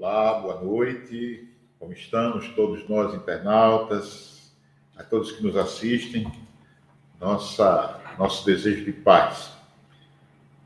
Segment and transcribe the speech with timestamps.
[0.00, 1.48] Olá, boa noite.
[1.76, 4.54] Como estamos todos nós internautas,
[4.96, 6.30] a todos que nos assistem,
[7.20, 9.50] nossa nosso desejo de paz.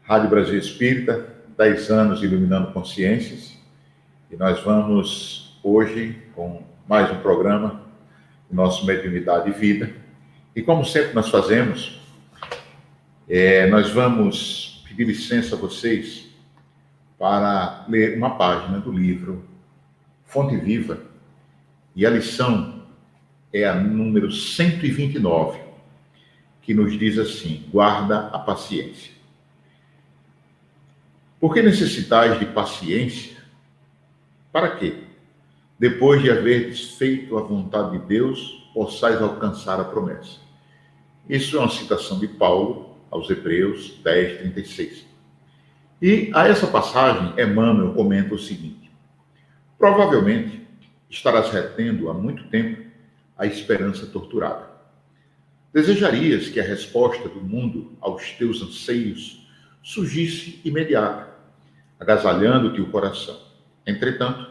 [0.03, 3.57] Rádio Brasil Espírita, 10 anos iluminando consciências,
[4.31, 7.87] e nós vamos hoje com mais um programa
[8.51, 9.95] nosso Mediunidade e Vida.
[10.55, 12.03] E como sempre nós fazemos,
[13.27, 16.32] é, nós vamos pedir licença a vocês
[17.23, 19.45] para ler uma página do livro
[20.25, 20.99] Fonte Viva.
[21.95, 22.83] E a lição
[23.53, 25.61] é a número 129,
[26.63, 29.13] que nos diz assim: guarda a paciência.
[31.39, 33.37] Por que necessitais de paciência?
[34.51, 35.05] Para quê?
[35.79, 40.41] Depois de haver feito a vontade de Deus, possais alcançar a promessa.
[41.29, 45.12] Isso é uma citação de Paulo aos Hebreus 10, 36.
[46.03, 48.91] E a essa passagem, Emmanuel comenta o seguinte:
[49.79, 50.61] Provavelmente
[51.09, 52.83] estarás retendo há muito tempo
[53.39, 54.69] a esperança torturada.
[55.73, 59.49] Desejarias que a resposta do mundo aos teus anseios
[59.81, 61.29] surgisse imediata,
[62.01, 63.39] agasalhando-te o coração.
[63.87, 64.51] Entretanto,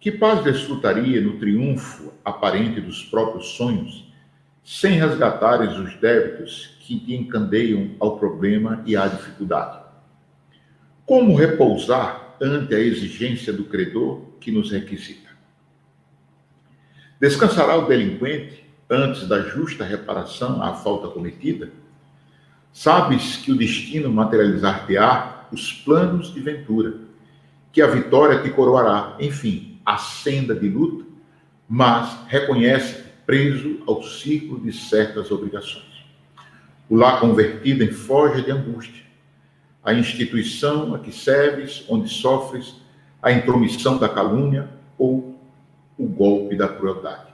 [0.00, 4.10] que paz desfrutaria no triunfo aparente dos próprios sonhos,
[4.64, 9.79] sem resgatares os débitos que te encandeiam ao problema e à dificuldade?
[11.10, 15.28] Como repousar ante a exigência do credor que nos requisita?
[17.18, 21.72] Descansará o delinquente antes da justa reparação à falta cometida?
[22.72, 26.94] Sabes que o destino materializar-te-á os planos de ventura,
[27.72, 31.04] que a vitória te coroará, enfim, a senda de luta,
[31.68, 36.06] mas reconhece preso ao ciclo de certas obrigações.
[36.88, 39.09] O lar convertido em forja de angústia,
[39.82, 42.76] a instituição a que serves, onde sofres
[43.22, 45.38] a intromissão da calúnia ou
[45.98, 47.32] o golpe da crueldade.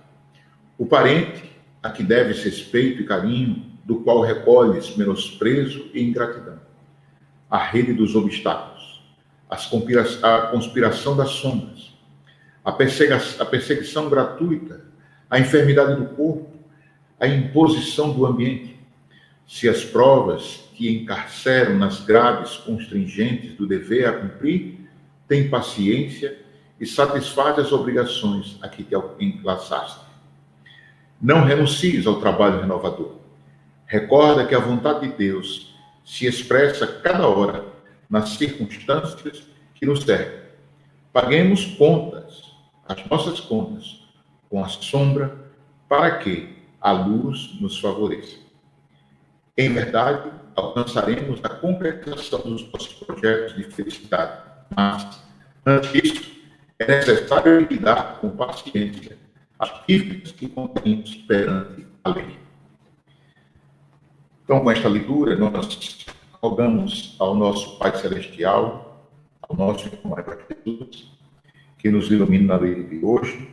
[0.78, 1.50] O parente
[1.82, 6.58] a que deves respeito e carinho, do qual recolhes menosprezo e ingratidão.
[7.48, 9.00] A rede dos obstáculos,
[9.48, 11.94] a conspiração das sombras,
[12.64, 14.80] a perseguição gratuita,
[15.30, 16.50] a enfermidade do corpo,
[17.20, 18.75] a imposição do ambiente.
[19.46, 24.88] Se as provas que encarceram nas graves constringentes do dever a cumprir,
[25.28, 26.38] tem paciência
[26.80, 30.04] e satisfaz as obrigações a que te enlaçaste.
[31.20, 33.16] Não renuncies ao trabalho renovador.
[33.86, 35.74] Recorda que a vontade de Deus
[36.04, 37.64] se expressa cada hora
[38.10, 40.40] nas circunstâncias que nos servem.
[41.12, 42.52] Paguemos contas,
[42.86, 44.02] as nossas contas,
[44.50, 45.34] com a sombra,
[45.88, 48.45] para que a luz nos favoreça.
[49.58, 54.42] Em verdade, alcançaremos a concretização dos nossos projetos de felicidade.
[54.74, 55.22] Mas,
[55.64, 56.36] antes disso,
[56.78, 59.16] é necessário lidar com paciência
[59.58, 62.38] as dívidas que contemos perante a lei.
[64.44, 66.04] Então, com esta leitura, nós
[66.42, 69.08] rogamos ao nosso Pai Celestial,
[69.42, 70.16] ao nosso irmão
[70.48, 71.10] Jesus,
[71.78, 73.50] que nos ilumine na lei de hoje,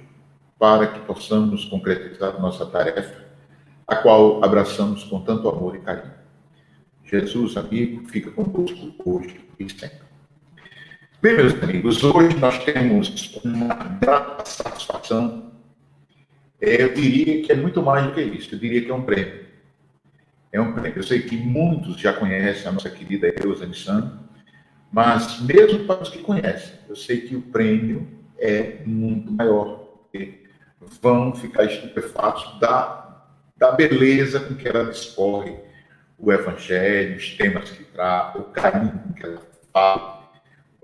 [0.60, 3.23] para que possamos concretizar nossa tarefa,
[3.88, 6.14] a qual abraçamos com tanto amor e carinho.
[7.04, 10.04] Jesus, amigo, fica conosco hoje e sempre.
[11.22, 15.52] Bem, meus amigos, hoje nós temos uma grata satisfação.
[16.60, 19.04] É, eu diria que é muito mais do que isso, eu diria que é um
[19.04, 19.46] prêmio.
[20.52, 21.00] É um prêmio.
[21.00, 24.20] Eu sei que muitos já conhecem a nossa querida Eusa Nissano,
[24.92, 28.08] mas mesmo para os que conhecem, eu sei que o prêmio
[28.38, 29.82] é muito maior.
[31.02, 33.03] Vão ficar estupefatos da,
[33.64, 35.56] da beleza com que ela discorre
[36.20, 39.42] o evangelho, os temas que trata, o carinho que ela
[39.72, 40.30] fala,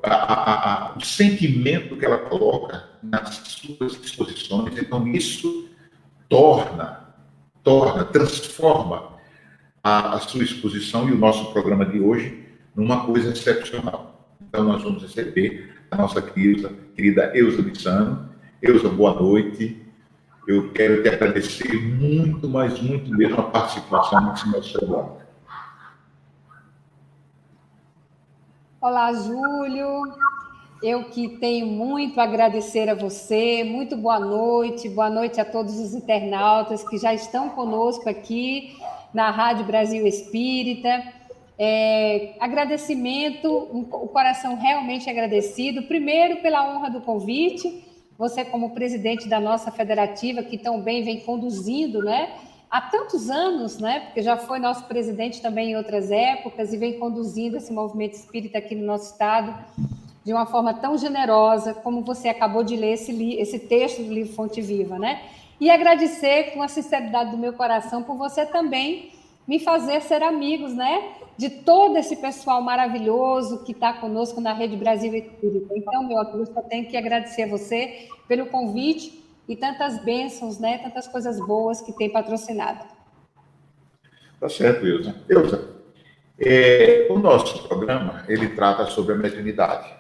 [0.02, 4.78] a, a, a, o sentimento que ela coloca nas suas exposições.
[4.78, 5.68] Então, isso
[6.30, 7.14] torna,
[7.64, 9.18] torna, transforma
[9.84, 14.38] a, sua exposição e o nosso programa de hoje numa coisa excepcional.
[14.42, 18.30] Então, nós vamos receber a nossa querida, querida Eusa Lissano.
[18.62, 19.89] Eusa, boa noite.
[20.50, 25.18] Eu quero te agradecer muito, mas muito mesmo a participação nesse nosso programa.
[28.82, 30.12] Olá, Júlio.
[30.82, 33.64] Eu que tenho muito a agradecer a você.
[33.64, 34.90] Muito boa noite.
[34.90, 38.76] Boa noite a todos os internautas que já estão conosco aqui
[39.14, 41.14] na Rádio Brasil Espírita.
[41.60, 45.84] É, agradecimento, o coração realmente agradecido.
[45.84, 47.88] Primeiro, pela honra do convite.
[48.20, 52.30] Você, como presidente da nossa federativa, que tão bem vem conduzindo, né?
[52.70, 54.02] há tantos anos, né?
[54.02, 58.60] Porque já foi nosso presidente também em outras épocas e vem conduzindo esse movimento espírita
[58.60, 59.56] aqui no nosso estado
[60.24, 64.34] de uma forma tão generosa como você acabou de ler esse, esse texto do livro
[64.34, 65.22] Fonte Viva, né?
[65.60, 69.12] E agradecer com a sinceridade do meu coração por você também
[69.50, 71.14] me fazer ser amigos, né?
[71.36, 75.76] De todo esse pessoal maravilhoso que está conosco na Rede Brasil Espírita.
[75.76, 80.78] Então, meu amigo, eu tenho que agradecer a você pelo convite e tantas bênçãos, né?
[80.78, 82.86] Tantas coisas boas que tem patrocinado.
[84.40, 85.16] Tá certo, Ilza.
[85.28, 85.68] Ilza,
[86.40, 89.92] é, o nosso programa, ele trata sobre a mediunidade,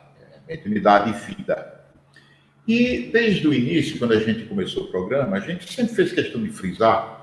[0.48, 1.86] mediunidade e vida.
[2.68, 6.40] E desde o início, quando a gente começou o programa, a gente sempre fez questão
[6.44, 7.19] de frisar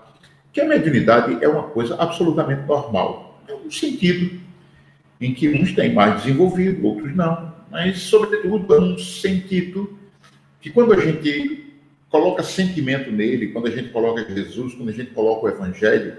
[0.56, 3.42] que a mediunidade é uma coisa absolutamente normal.
[3.46, 4.40] É um sentido
[5.20, 7.52] em que uns têm mais desenvolvido, outros não.
[7.70, 9.98] Mas, sobretudo, é um sentido
[10.58, 11.74] que quando a gente
[12.08, 16.16] coloca sentimento nele, quando a gente coloca Jesus, quando a gente coloca o Evangelho,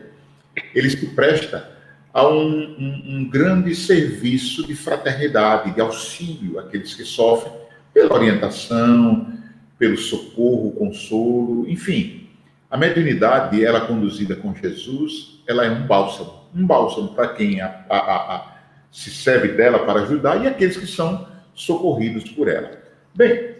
[0.75, 1.75] ele se presta
[2.13, 7.53] a um, um, um grande serviço de fraternidade, de auxílio àqueles que sofrem,
[7.91, 9.33] pela orientação,
[9.79, 12.26] pelo socorro, consolo, enfim,
[12.69, 16.33] a mediunidade, ela conduzida com Jesus, ela é um bálsamo.
[16.55, 18.55] Um bálsamo para quem a, a, a,
[18.91, 22.71] se serve dela para ajudar e aqueles que são socorridos por ela.
[23.15, 23.55] Bem,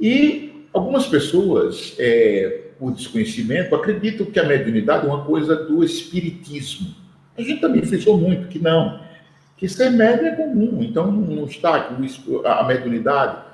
[0.00, 6.94] e algumas pessoas, é, por desconhecimento, acreditam que a mediunidade é uma coisa do espiritismo.
[7.36, 9.00] A gente também frisou muito que não,
[9.56, 11.88] que ser médium é comum, então não está
[12.44, 13.50] a mediunidade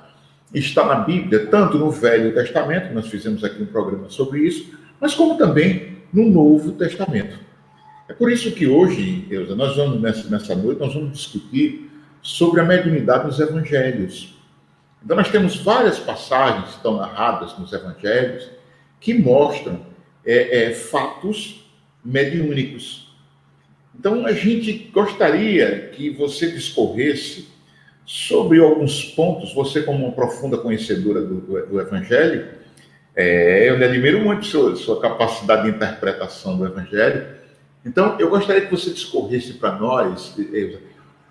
[0.53, 5.13] está na Bíblia, tanto no Velho Testamento, nós fizemos aqui um programa sobre isso, mas
[5.13, 7.39] como também no Novo Testamento.
[8.07, 11.91] É por isso que hoje, Elza, nós vamos, nessa noite, nós vamos discutir
[12.21, 14.33] sobre a mediunidade nos evangelhos.
[15.03, 18.49] Então, nós temos várias passagens que estão narradas nos evangelhos
[18.99, 19.81] que mostram
[20.25, 21.69] é, é, fatos
[22.03, 23.15] mediúnicos.
[23.97, 27.47] Então, a gente gostaria que você discorresse
[28.05, 32.47] sobre alguns pontos, você, como uma profunda conhecedora do, do, do Evangelho,
[33.19, 37.25] é, eu lhe admiro muito sua, sua capacidade de interpretação do Evangelho.
[37.83, 40.35] Então, eu gostaria que você discorresse para nós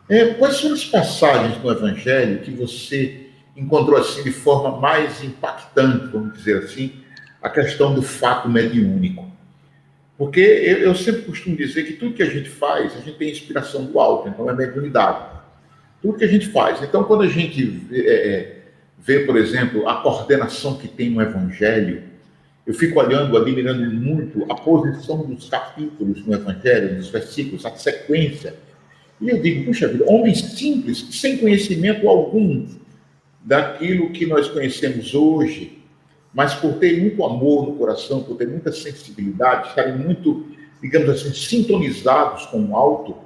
[0.09, 6.09] é, quais são as passagens do Evangelho que você encontrou assim de forma mais impactante,
[6.09, 6.93] vamos dizer assim,
[7.41, 9.31] a questão do fato mediúnico.
[10.19, 13.31] Porque eu, eu sempre costumo dizer que tudo que a gente faz, a gente tem
[13.31, 15.37] inspiração do alto, então é mediunidade.
[16.03, 16.83] Tudo que a gente faz.
[16.83, 18.56] Então, quando a gente é, é
[18.99, 22.03] ver, por exemplo, a coordenação que tem no Evangelho,
[22.67, 28.57] eu fico olhando, admirando muito a posição dos capítulos no Evangelho, dos versículos, a sequência.
[29.21, 32.67] E eu digo, puxa vida, homens simples, sem conhecimento algum
[33.45, 35.79] daquilo que nós conhecemos hoje,
[36.35, 40.47] mas por ter muito amor no coração, por ter muita sensibilidade, estarem muito,
[40.83, 43.17] digamos assim, sintonizados com o alto,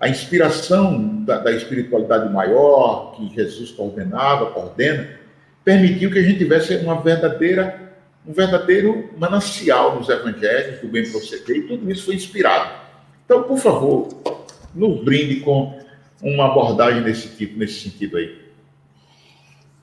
[0.00, 5.08] a inspiração da, da, espiritualidade maior que Jesus coordenava, coordena,
[5.64, 7.92] permitiu que a gente tivesse uma verdadeira,
[8.26, 12.70] um verdadeiro manancial nos evangelhos do bem proceder, e tudo isso foi inspirado.
[13.24, 14.08] Então, por favor,
[14.74, 15.78] nos brinde com
[16.22, 18.44] uma abordagem desse tipo, nesse sentido aí.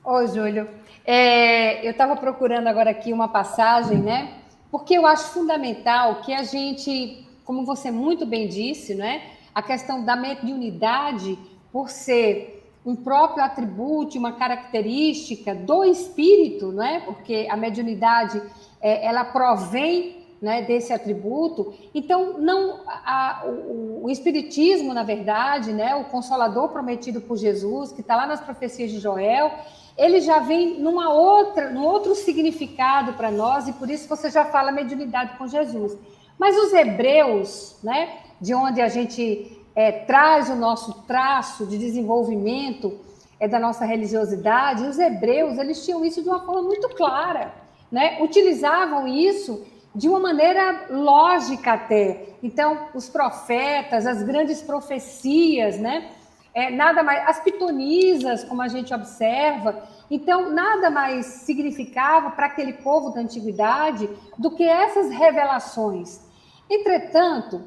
[0.04, 0.68] Ô, Júlio,
[1.04, 4.34] é, eu estava procurando agora aqui uma passagem, né?
[4.70, 9.22] Porque eu acho fundamental que a gente, como você muito bem disse, né?
[9.54, 11.38] A questão da mediunidade,
[11.72, 17.00] por ser um próprio atributo, uma característica do espírito, não é?
[17.00, 18.42] Porque a mediunidade
[18.80, 21.72] é, ela provém né, desse atributo.
[21.94, 28.00] Então, não a, o, o, espiritismo, na verdade, né, o consolador prometido por Jesus, que
[28.00, 29.52] está lá nas profecias de Joel,
[29.96, 34.44] ele já vem numa outra, num outro significado para nós e por isso você já
[34.46, 35.96] fala mediunidade com Jesus.
[36.36, 42.98] Mas os hebreus, né, de onde a gente é, traz o nosso traço de desenvolvimento
[43.38, 47.54] é, da nossa religiosidade, os hebreus eles tinham isso de uma forma muito clara,
[47.90, 48.18] né?
[48.20, 52.34] utilizavam isso de uma maneira lógica até.
[52.42, 56.10] Então, os profetas, as grandes profecias, né?
[56.54, 62.74] É, nada mais, as pitonisas, como a gente observa, então nada mais significava para aquele
[62.74, 66.20] povo da antiguidade do que essas revelações.
[66.68, 67.62] Entretanto,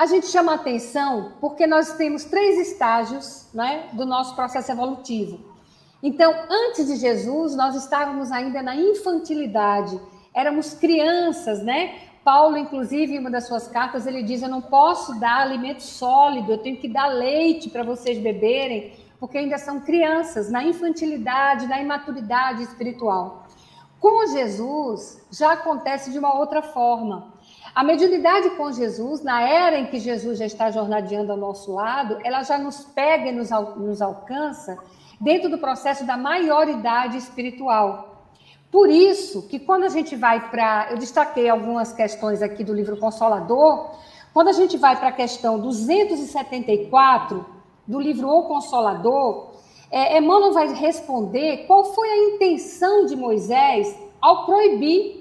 [0.00, 5.38] a gente chama atenção porque nós temos três estágios né, do nosso processo evolutivo.
[6.02, 10.00] Então, antes de Jesus, nós estávamos ainda na infantilidade,
[10.32, 11.98] éramos crianças, né?
[12.24, 16.52] Paulo, inclusive, em uma das suas cartas, ele diz: Eu não posso dar alimento sólido,
[16.52, 21.78] eu tenho que dar leite para vocês beberem, porque ainda são crianças, na infantilidade, na
[21.78, 23.44] imaturidade espiritual.
[24.00, 27.29] Com Jesus, já acontece de uma outra forma.
[27.74, 32.18] A mediunidade com Jesus, na era em que Jesus já está jornadeando ao nosso lado,
[32.24, 34.76] ela já nos pega e nos, nos alcança
[35.20, 38.24] dentro do processo da maioridade espiritual.
[38.72, 40.88] Por isso que quando a gente vai para.
[40.90, 43.90] Eu destaquei algumas questões aqui do livro Consolador.
[44.32, 47.44] Quando a gente vai para a questão 274
[47.86, 49.54] do livro O Consolador,
[49.90, 55.19] é, Emmanuel vai responder qual foi a intenção de Moisés ao proibir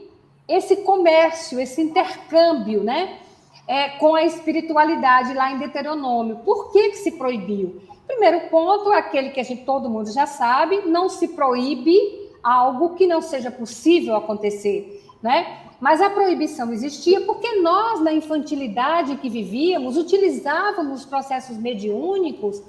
[0.50, 3.20] esse comércio, esse intercâmbio, né?
[3.68, 6.38] É, com a espiritualidade lá em Deuteronômio.
[6.38, 7.80] Por que, que se proibiu?
[8.08, 11.96] Primeiro ponto aquele que a gente, todo mundo já sabe, não se proíbe
[12.42, 15.60] algo que não seja possível acontecer, né?
[15.80, 22.62] Mas a proibição existia porque nós, na infantilidade que vivíamos, utilizávamos processos mediúnicos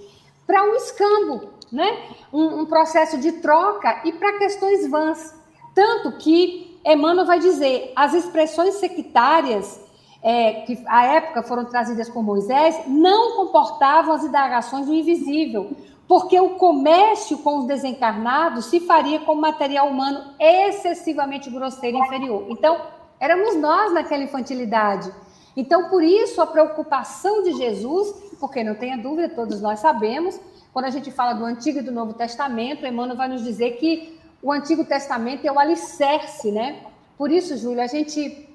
[0.46, 1.98] para um escambo, né?
[2.32, 5.34] Um, um, processo de troca e para questões vãs.
[5.74, 9.80] Tanto que Emmanuel vai dizer, as expressões sectárias
[10.22, 15.72] é, que à época foram trazidas por Moisés não comportavam as indagações do invisível,
[16.06, 22.46] porque o comércio com os desencarnados se faria com material humano excessivamente grosseiro e inferior.
[22.48, 22.80] Então,
[23.18, 25.12] éramos nós naquela infantilidade.
[25.56, 30.40] Então, por isso, a preocupação de Jesus, porque não tenha dúvida, todos nós sabemos,
[30.72, 34.19] quando a gente fala do Antigo e do Novo Testamento, Emmanuel vai nos dizer que
[34.42, 36.80] o Antigo Testamento é o alicerce, né?
[37.16, 38.48] Por isso, Júlio, a gente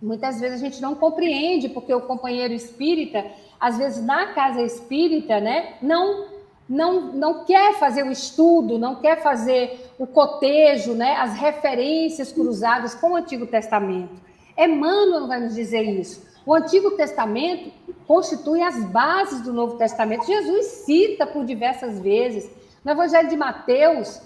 [0.00, 3.24] muitas vezes a gente não compreende, porque o companheiro espírita,
[3.60, 6.32] às vezes na casa espírita, né, não
[6.68, 12.94] não, não quer fazer o estudo, não quer fazer o cotejo, né, as referências cruzadas
[12.94, 14.14] com o Antigo Testamento.
[14.56, 16.26] Emmanuel vai nos dizer isso.
[16.46, 17.70] O Antigo Testamento
[18.06, 20.24] constitui as bases do Novo Testamento.
[20.24, 22.50] Jesus cita por diversas vezes.
[22.84, 24.20] No Evangelho de Mateus,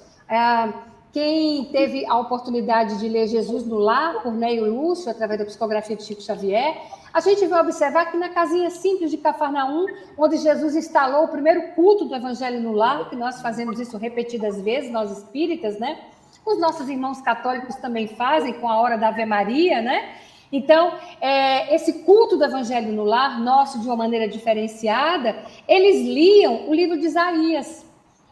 [1.12, 5.97] quem teve a oportunidade de ler Jesus no lar, por Neio Lúcio, através da psicografia
[5.97, 6.76] de Chico Xavier,
[7.16, 9.87] a gente vai observar que na casinha simples de Cafarnaum,
[10.18, 14.61] onde Jesus instalou o primeiro culto do Evangelho no lar, que nós fazemos isso repetidas
[14.61, 15.99] vezes, nós espíritas, né?
[16.45, 20.16] Os nossos irmãos católicos também fazem com a hora da Ave Maria, né?
[20.52, 25.35] Então, é, esse culto do Evangelho no lar, nosso de uma maneira diferenciada,
[25.66, 27.85] eles liam o livro de Isaías.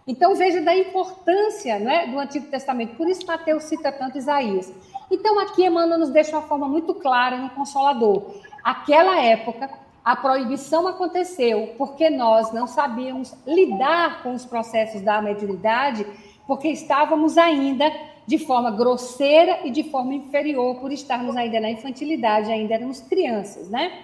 [0.06, 2.96] Então veja da importância né, do Antigo Testamento.
[2.96, 4.72] Por isso Mateus cita tanto Isaías.
[5.10, 8.34] Então aqui Emmanuel nos deixa uma forma muito clara no Consolador.
[8.62, 9.70] Aquela época,
[10.04, 16.06] a proibição aconteceu porque nós não sabíamos lidar com os processos da mediunidade,
[16.46, 17.90] porque estávamos ainda
[18.26, 23.68] de forma grosseira e de forma inferior, por estarmos ainda na infantilidade, ainda éramos crianças,
[23.68, 24.00] né?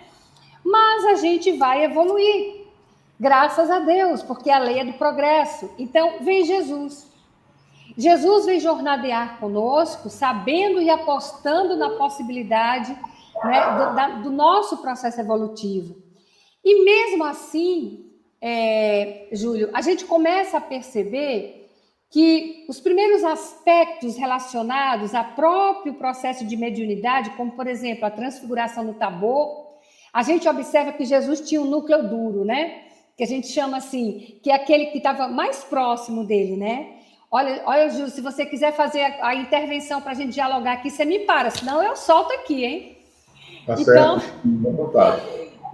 [0.64, 2.59] Mas a gente vai evoluir,
[3.20, 5.70] Graças a Deus, porque a lei é do progresso.
[5.78, 7.06] Então, vem Jesus.
[7.94, 12.96] Jesus vem jornadear conosco, sabendo e apostando na possibilidade
[13.44, 15.96] né, do, da, do, nosso processo evolutivo.
[16.64, 18.10] E mesmo assim,
[18.40, 21.68] é, Júlio, a gente começa a perceber
[22.08, 28.82] que os primeiros aspectos relacionados ao próprio processo de mediunidade, como por exemplo a transfiguração
[28.82, 29.68] no tabor,
[30.10, 32.89] a gente observa que Jesus tinha um núcleo duro, né?
[33.20, 37.00] Que a gente chama assim, que é aquele que estava mais próximo dele, né?
[37.30, 40.90] Olha, olha, Júlio, se você quiser fazer a, a intervenção para a gente dialogar aqui,
[40.90, 42.96] você me para, senão eu solto aqui, hein?
[43.66, 44.40] Tá então, certo.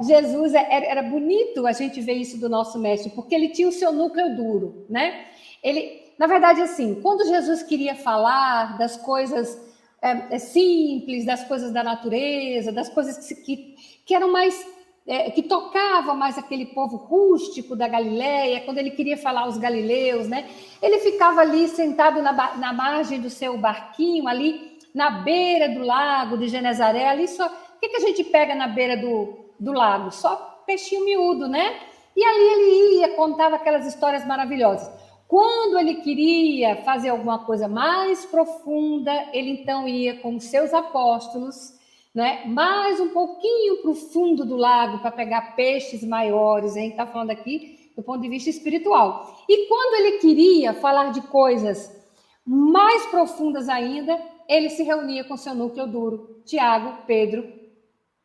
[0.03, 3.69] Jesus é, era, era bonito a gente ver isso do nosso mestre, porque ele tinha
[3.69, 5.27] o seu núcleo duro, né?
[5.63, 9.57] Ele, na verdade, assim, quando Jesus queria falar das coisas
[10.03, 14.67] é, é simples, das coisas da natureza, das coisas que, que, que eram mais
[15.07, 20.27] é, que tocava mais aquele povo rústico da Galileia, quando ele queria falar aos galileus,
[20.27, 20.49] né?
[20.83, 26.37] Ele ficava ali sentado na, na margem do seu barquinho, ali na beira do lago
[26.37, 27.47] de Genezaré, ali só...
[27.47, 30.11] O que, que a gente pega na beira do, do lago?
[30.11, 30.35] Só
[30.67, 31.79] peixinho miúdo, né?
[32.17, 34.91] E ali ele ia, contava aquelas histórias maravilhosas.
[35.29, 41.76] Quando ele queria fazer alguma coisa mais profunda, ele então ia com os seus apóstolos
[42.17, 42.47] né?
[42.47, 46.75] mais um pouquinho para o fundo do lago para pegar peixes maiores.
[46.75, 49.45] A gente está falando aqui do ponto de vista espiritual.
[49.47, 51.95] E quando ele queria falar de coisas
[52.43, 54.19] mais profundas ainda,
[54.49, 57.53] ele se reunia com seu núcleo duro, Tiago, Pedro,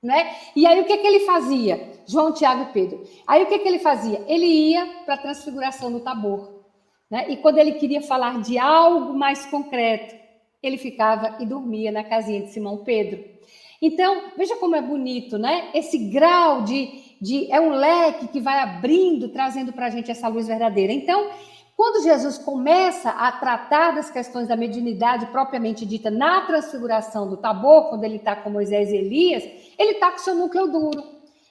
[0.01, 0.37] né?
[0.55, 1.91] E aí o que, que ele fazia?
[2.07, 3.03] João, Tiago e Pedro.
[3.27, 4.23] Aí o que, que ele fazia?
[4.25, 6.61] Ele ia para a transfiguração no Tabor.
[7.09, 7.25] Né?
[7.29, 10.15] E quando ele queria falar de algo mais concreto,
[10.63, 13.40] ele ficava e dormia na casinha de Simão Pedro.
[13.81, 15.69] Então, veja como é bonito, né?
[15.73, 17.51] Esse grau de, de.
[17.51, 20.93] É um leque que vai abrindo, trazendo para a gente essa luz verdadeira.
[20.93, 21.31] Então,
[21.75, 27.89] quando Jesus começa a tratar das questões da mediunidade propriamente dita na transfiguração do Tabor,
[27.89, 29.43] quando ele está com Moisés e Elias,
[29.79, 31.03] ele está com seu núcleo duro.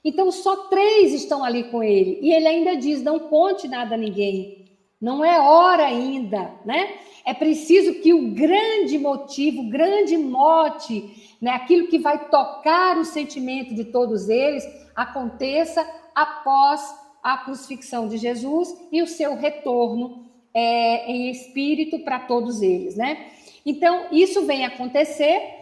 [0.04, 2.20] Então, só três estão ali com ele.
[2.22, 4.60] E ele ainda diz: não conte nada a ninguém.
[5.00, 6.94] Não é hora ainda, né?
[7.24, 13.04] É preciso que o grande motivo, o grande mote, né, aquilo que vai tocar o
[13.04, 16.82] sentimento de todos eles, aconteça após
[17.22, 23.30] a crucifixão de Jesus e o seu retorno é, em espírito para todos eles, né?
[23.64, 25.60] Então, isso vem acontecer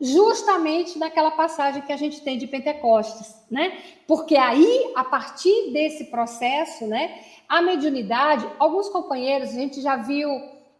[0.00, 3.78] justamente naquela passagem que a gente tem de Pentecostes, né?
[4.06, 10.28] Porque aí, a partir desse processo, né, a mediunidade, alguns companheiros, a gente já viu,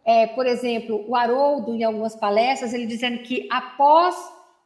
[0.05, 4.15] é, por exemplo, o Haroldo em algumas palestras, ele dizendo que após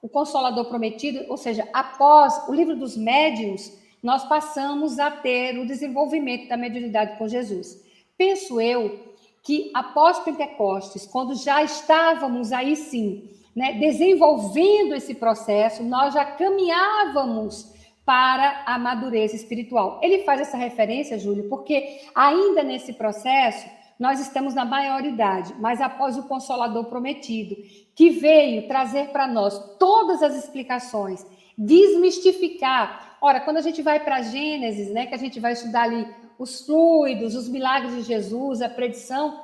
[0.01, 5.65] o Consolador Prometido, ou seja, após o livro dos médiuns, nós passamos a ter o
[5.65, 7.84] desenvolvimento da mediunidade com Jesus.
[8.18, 9.00] Penso eu
[9.44, 17.74] que após Pentecostes, quando já estávamos aí sim, né, desenvolvendo esse processo, nós já caminhávamos
[18.06, 20.00] para a madureza espiritual.
[20.04, 23.68] Ele faz essa referência, Júlio, porque ainda nesse processo
[24.00, 27.56] nós estamos na maioridade, mas após o Consolador prometido,
[27.96, 31.25] que veio trazer para nós todas as explicações,
[31.58, 36.08] desmistificar Ora, quando a gente vai para Gênesis, né, que a gente vai estudar ali
[36.38, 39.42] os fluidos, os milagres de Jesus, a predição,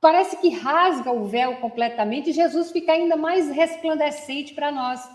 [0.00, 5.08] parece que rasga o véu completamente e Jesus fica ainda mais resplandecente para nós.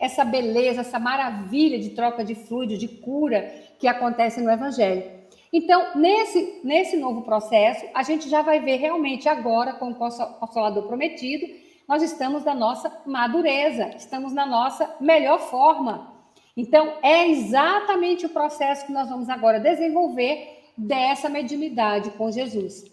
[0.00, 5.17] Essa beleza, essa maravilha de troca de fluido, de cura que acontece no Evangelho.
[5.52, 10.86] Então, nesse, nesse novo processo, a gente já vai ver realmente agora, com o Consolador
[10.86, 11.46] Prometido,
[11.88, 16.12] nós estamos na nossa madureza, estamos na nossa melhor forma.
[16.54, 22.84] Então, é exatamente o processo que nós vamos agora desenvolver dessa mediunidade com Jesus.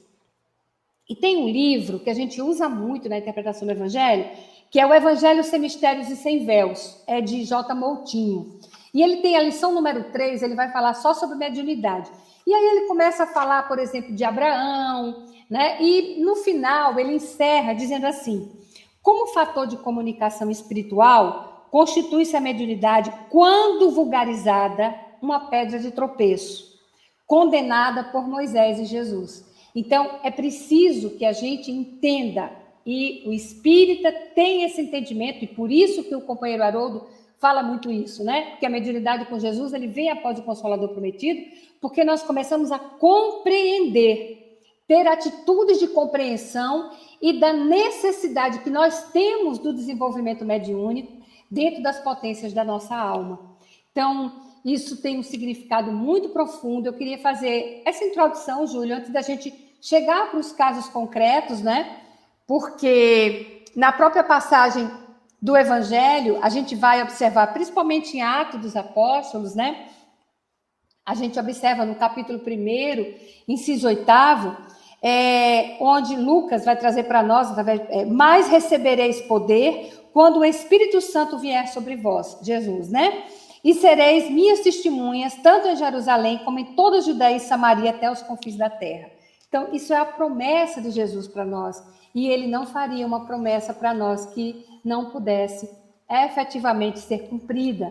[1.10, 4.30] E tem um livro que a gente usa muito na interpretação do Evangelho,
[4.72, 7.76] que é o Evangelho Sem Mistérios e Sem Véus, é de J.
[7.76, 8.60] Moutinho.
[8.94, 12.10] E ele tem a lição número 3, ele vai falar só sobre mediunidade.
[12.46, 15.82] E aí ele começa a falar, por exemplo, de Abraão, né?
[15.82, 18.52] E no final ele encerra dizendo assim:
[19.02, 26.80] como fator de comunicação espiritual, constitui-se a mediunidade, quando vulgarizada, uma pedra de tropeço,
[27.28, 29.46] condenada por Moisés e Jesus.
[29.76, 32.50] Então, é preciso que a gente entenda,
[32.86, 37.06] e o espírita tem esse entendimento, e por isso que o companheiro Haroldo
[37.40, 38.52] fala muito isso, né?
[38.52, 41.42] Porque a mediunidade com Jesus, ele vem após o Consolador Prometido,
[41.86, 46.90] porque nós começamos a compreender, ter atitudes de compreensão
[47.22, 51.14] e da necessidade que nós temos do desenvolvimento mediúnico,
[51.50, 53.40] dentro das potências da nossa alma.
[53.92, 54.34] Então,
[54.66, 56.88] isso tem um significado muito profundo.
[56.88, 62.00] Eu queria fazer essa introdução, Júlio, antes da gente chegar para os casos concretos, né?
[62.48, 64.90] Porque na própria passagem
[65.40, 69.90] do Evangelho, a gente vai observar, principalmente em Atos dos Apóstolos, né?
[71.06, 73.14] A gente observa no capítulo 1,
[73.48, 74.04] inciso 8,
[75.04, 77.56] é, onde Lucas vai trazer para nós,
[77.90, 83.24] é, mais recebereis poder quando o Espírito Santo vier sobre vós, Jesus, né?
[83.64, 88.10] E sereis minhas testemunhas, tanto em Jerusalém como em toda a Judéia e Samaria, até
[88.10, 89.10] os confins da terra.
[89.48, 91.84] Então, isso é a promessa de Jesus para nós.
[92.14, 95.70] E ele não faria uma promessa para nós que não pudesse
[96.10, 97.90] efetivamente ser cumprida.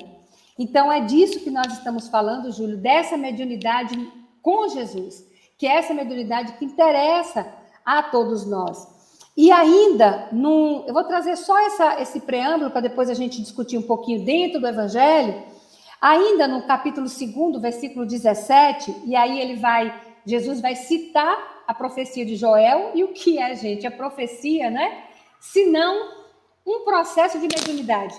[0.59, 3.97] Então, é disso que nós estamos falando, Júlio, dessa mediunidade
[4.41, 5.27] com Jesus,
[5.59, 7.47] que é essa mediunidade que interessa
[7.85, 8.95] a todos nós.
[9.37, 13.77] E ainda, num, eu vou trazer só essa, esse preâmbulo para depois a gente discutir
[13.77, 15.43] um pouquinho dentro do Evangelho.
[16.01, 19.93] Ainda no capítulo 2, versículo 17, e aí ele vai,
[20.25, 23.87] Jesus vai citar a profecia de Joel, e o que é, gente?
[23.87, 25.05] A profecia, né?
[25.41, 26.25] Se não
[26.65, 28.15] um processo de mediunidade,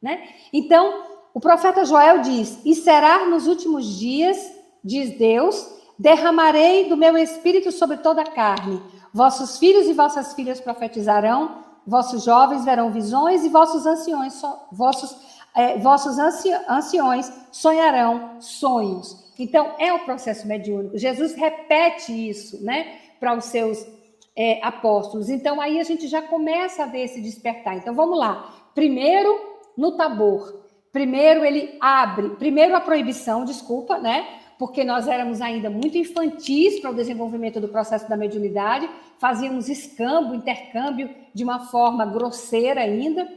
[0.00, 0.28] né?
[0.52, 4.38] Então, o profeta Joel diz: E será nos últimos dias,
[4.82, 5.68] diz Deus,
[5.98, 8.80] derramarei do meu espírito sobre toda a carne
[9.14, 14.42] Vossos filhos e vossas filhas profetizarão, vossos jovens verão visões e vossos anciões,
[14.72, 15.16] vossos,
[15.54, 19.32] é, vossos anciões sonharão sonhos.
[19.38, 20.98] Então, é o processo mediúnico.
[20.98, 23.86] Jesus repete isso, né, para os seus
[24.34, 25.30] é, apóstolos.
[25.30, 27.76] Então, aí a gente já começa a ver esse despertar.
[27.76, 28.52] Então, vamos lá.
[28.74, 29.32] Primeiro,
[29.76, 30.63] no Tabor.
[30.94, 32.30] Primeiro, ele abre.
[32.36, 34.26] Primeiro, a proibição, desculpa, né?
[34.58, 40.34] porque nós éramos ainda muito infantis para o desenvolvimento do processo da mediunidade, fazíamos escambo,
[40.34, 43.28] intercâmbio de uma forma grosseira ainda.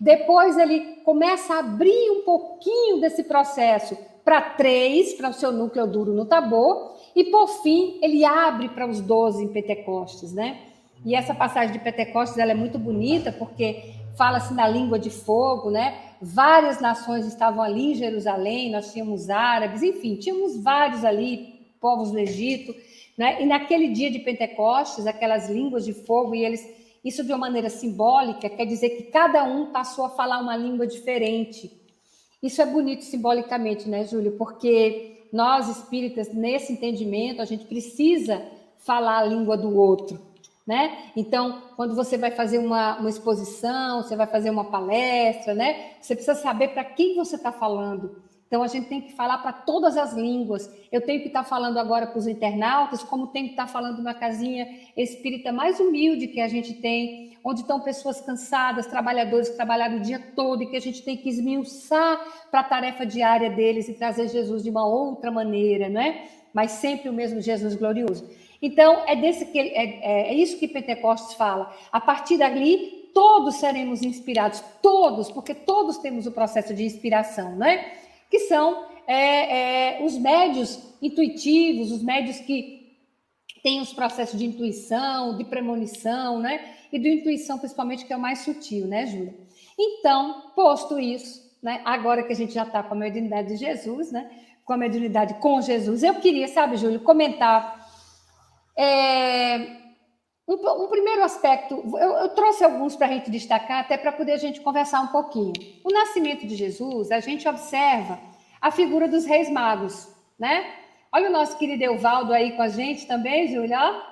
[0.00, 5.86] Depois ele começa a abrir um pouquinho desse processo para três, para o seu núcleo
[5.86, 10.58] duro no tabor, e por fim ele abre para os doze em Pentecostes, né?
[11.04, 15.70] E essa passagem de Pentecostes ela é muito bonita porque fala-se na língua de fogo,
[15.70, 15.98] né?
[16.20, 22.18] Várias nações estavam ali em Jerusalém, nós tínhamos árabes, enfim, tínhamos vários ali, povos do
[22.18, 22.74] Egito,
[23.16, 23.42] né?
[23.42, 26.66] E naquele dia de Pentecostes, aquelas línguas de fogo, e eles,
[27.04, 30.86] isso de uma maneira simbólica, quer dizer que cada um passou a falar uma língua
[30.86, 31.72] diferente.
[32.42, 34.32] Isso é bonito simbolicamente, né, Júlio?
[34.32, 38.42] Porque nós espíritas, nesse entendimento, a gente precisa
[38.78, 40.31] falar a língua do outro
[40.66, 41.10] né?
[41.16, 45.92] Então, quando você vai fazer uma, uma exposição, você vai fazer uma palestra, né?
[46.00, 48.22] Você precisa saber para quem você está falando.
[48.46, 50.70] Então, a gente tem que falar para todas as línguas.
[50.92, 53.72] Eu tenho que estar tá falando agora para os internautas, como tenho que estar tá
[53.72, 59.48] falando na casinha espírita mais humilde que a gente tem, onde estão pessoas cansadas, trabalhadores
[59.48, 62.20] que trabalharam o dia todo e que a gente tem que esmiuçar
[62.50, 66.28] para a tarefa diária deles e trazer Jesus de uma outra maneira, né?
[66.52, 68.28] Mas sempre o mesmo Jesus glorioso.
[68.62, 71.76] Então, é, desse que, é, é, é isso que Pentecostes fala.
[71.90, 77.92] A partir dali, todos seremos inspirados, todos, porque todos temos o processo de inspiração, né?
[78.30, 82.96] Que são é, é, os médios intuitivos, os médios que
[83.64, 86.76] têm os processos de intuição, de premonição, né?
[86.92, 89.34] E do intuição, principalmente, que é o mais sutil, né, Júlia?
[89.76, 91.80] Então, posto isso, né?
[91.84, 94.30] Agora que a gente já está com a mediunidade de Jesus, né?
[94.64, 97.81] Com a mediunidade com Jesus, eu queria, sabe, Júlio, comentar
[98.76, 99.58] é,
[100.48, 104.32] um, um, primeiro aspecto, eu, eu trouxe alguns para a gente destacar, até para poder
[104.32, 105.52] a gente conversar um pouquinho.
[105.84, 108.18] O nascimento de Jesus, a gente observa
[108.60, 110.08] a figura dos reis magos,
[110.38, 110.74] né?
[111.12, 114.02] Olha o nosso querido Evaldo aí com a gente também, Júlia.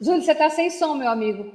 [0.00, 1.54] Júlio, você está sem som, meu amigo.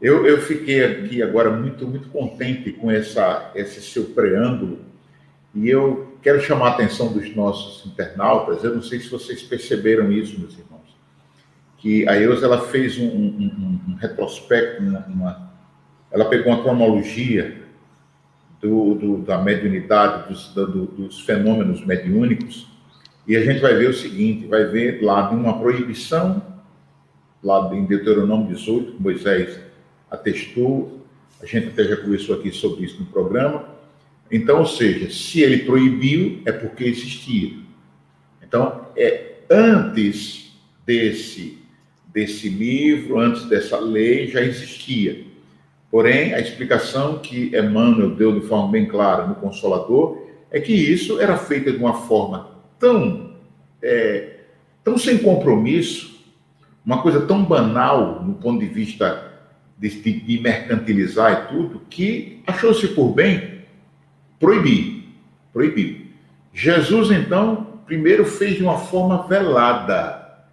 [0.00, 4.93] Eu, eu fiquei aqui agora muito, muito contente com essa, esse seu preâmbulo
[5.54, 10.10] e eu quero chamar a atenção dos nossos internautas, eu não sei se vocês perceberam
[10.10, 10.96] isso, meus irmãos,
[11.78, 15.52] que a Eusa ela fez um, um, um retrospecto, uma, uma,
[16.10, 17.62] ela pegou uma cronologia
[18.60, 22.66] do, do, da mediunidade, dos, do, dos fenômenos mediúnicos,
[23.26, 26.42] e a gente vai ver o seguinte, vai ver lá de uma proibição,
[27.42, 29.60] lá em Deuteronômio 18, que Moisés
[30.10, 31.00] atestou,
[31.40, 33.73] a gente até já conversou aqui sobre isso no programa,
[34.34, 37.52] então, ou seja, se ele proibiu, é porque existia.
[38.42, 40.52] Então, é antes
[40.84, 41.64] desse
[42.14, 45.24] desse livro, antes dessa lei, já existia.
[45.90, 51.20] Porém, a explicação que Emmanuel deu de forma bem clara no Consolador é que isso
[51.20, 53.34] era feito de uma forma tão,
[53.82, 54.38] é,
[54.84, 56.24] tão sem compromisso,
[56.86, 59.32] uma coisa tão banal no ponto de vista
[59.76, 63.53] de, de mercantilizar e tudo, que achou-se por bem
[64.44, 65.04] proibir.
[65.52, 66.06] Proibir.
[66.52, 70.44] Jesus, então, primeiro fez de uma forma velada,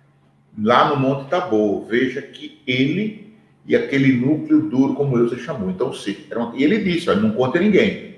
[0.57, 1.85] lá no Monte Tabor.
[1.85, 5.69] Veja que ele e aquele núcleo duro, como Deus chamou.
[5.69, 6.17] Então, sim,
[6.55, 8.15] e ele disse: olha, não conta ninguém.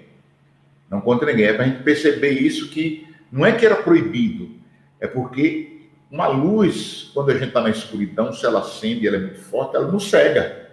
[0.89, 1.45] Não conta ninguém.
[1.45, 4.51] É para a gente perceber isso que não é que era proibido,
[4.99, 9.19] é porque uma luz, quando a gente está na escuridão, se ela acende, ela é
[9.19, 10.69] muito forte, ela não cega.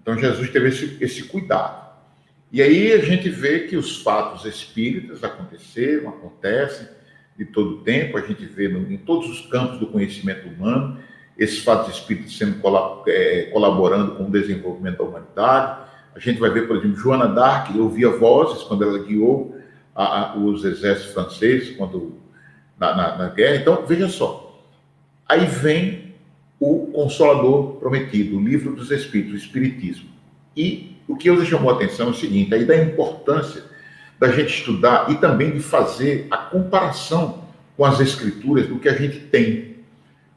[0.00, 1.87] Então Jesus teve esse, esse cuidado.
[2.50, 6.88] E aí a gente vê que os fatos espíritas aconteceram, acontecem
[7.36, 10.98] de todo tempo, a gente vê em todos os campos do conhecimento humano,
[11.36, 12.60] esses fatos espíritas sendo
[13.06, 15.88] é, colaborando com o desenvolvimento da humanidade.
[16.14, 19.56] A gente vai ver, por exemplo, Joana d'Arc ouvia vozes quando ela guiou
[19.94, 22.14] a, a, os exércitos franceses quando,
[22.78, 23.56] na, na, na guerra.
[23.56, 24.64] Então, veja só.
[25.28, 26.14] Aí vem
[26.58, 30.08] o Consolador Prometido, o livro dos Espíritos, o Espiritismo.
[30.56, 33.64] E o que eu chamou a atenção é o seguinte, aí da importância
[34.20, 37.44] da gente estudar e também de fazer a comparação
[37.76, 39.76] com as escrituras do que a gente tem.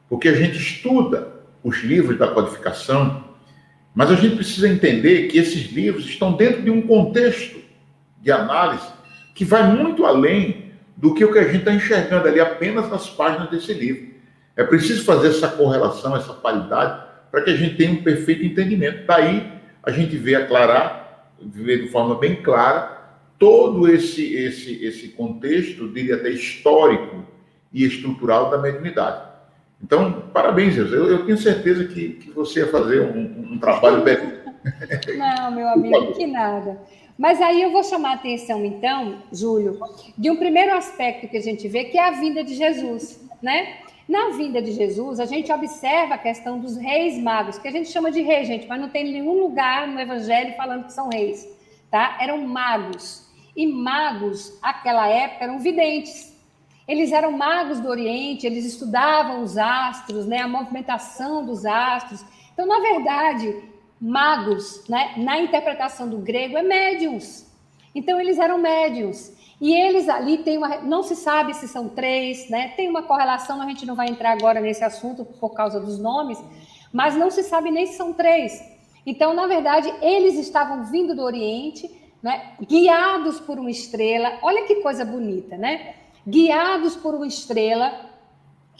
[0.08, 1.28] Porque a gente estuda
[1.62, 3.24] os livros da codificação,
[3.94, 7.60] mas a gente precisa entender que esses livros estão dentro de um contexto
[8.20, 8.86] de análise
[9.34, 13.10] que vai muito além do que o que a gente está enxergando ali apenas nas
[13.10, 14.12] páginas desse livro.
[14.56, 19.06] É preciso fazer essa correlação, essa paridade, para que a gente tenha um perfeito entendimento.
[19.06, 19.50] Daí
[19.82, 23.00] a gente vê aclarar, vê de forma bem clara,
[23.38, 27.24] todo esse, esse, esse contexto, diria até histórico
[27.72, 29.32] e estrutural da mediunidade.
[29.82, 30.92] Então, parabéns, Deus.
[30.92, 34.16] Eu, eu tenho certeza que, que você ia fazer um, um trabalho bem.
[35.18, 36.80] Não, meu amigo, que nada.
[37.18, 39.78] Mas aí eu vou chamar a atenção, então, Júlio,
[40.16, 43.78] de um primeiro aspecto que a gente vê, que é a vinda de Jesus, né?
[44.08, 47.88] Na vinda de Jesus, a gente observa a questão dos reis magos, que a gente
[47.88, 51.48] chama de reis, gente, mas não tem nenhum lugar no Evangelho falando que são reis,
[51.90, 52.18] tá?
[52.20, 53.30] Eram magos.
[53.54, 56.32] E magos, aquela época, eram videntes.
[56.88, 62.24] Eles eram magos do Oriente, eles estudavam os astros, né, a movimentação dos astros.
[62.52, 63.62] Então, na verdade,
[64.00, 67.46] magos, né, na interpretação do grego, é médiums.
[67.94, 69.32] Então, eles eram médiums.
[69.62, 70.78] E eles ali têm uma.
[70.78, 72.72] Não se sabe se são três, né?
[72.74, 76.36] Tem uma correlação, a gente não vai entrar agora nesse assunto por causa dos nomes,
[76.92, 78.60] mas não se sabe nem se são três.
[79.06, 81.88] Então, na verdade, eles estavam vindo do Oriente,
[82.20, 82.54] né?
[82.60, 84.36] guiados por uma estrela.
[84.42, 85.94] Olha que coisa bonita, né?
[86.26, 88.10] Guiados por uma estrela,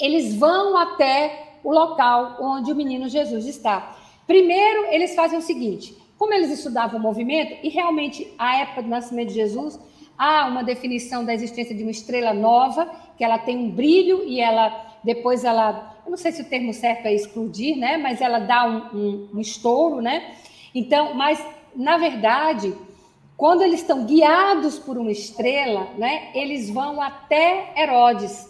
[0.01, 3.97] eles vão até o local onde o menino Jesus está.
[4.27, 8.89] Primeiro, eles fazem o seguinte: como eles estudavam o movimento, e realmente a época do
[8.89, 9.79] nascimento de Jesus
[10.23, 14.41] há uma definição da existência de uma estrela nova, que ela tem um brilho e
[14.41, 17.97] ela depois ela, eu não sei se o termo certo é explodir, né?
[17.97, 20.37] Mas ela dá um, um, um estouro, né?
[20.73, 22.73] Então, mas na verdade,
[23.37, 26.31] quando eles estão guiados por uma estrela, né?
[26.35, 28.49] Eles vão até Herodes.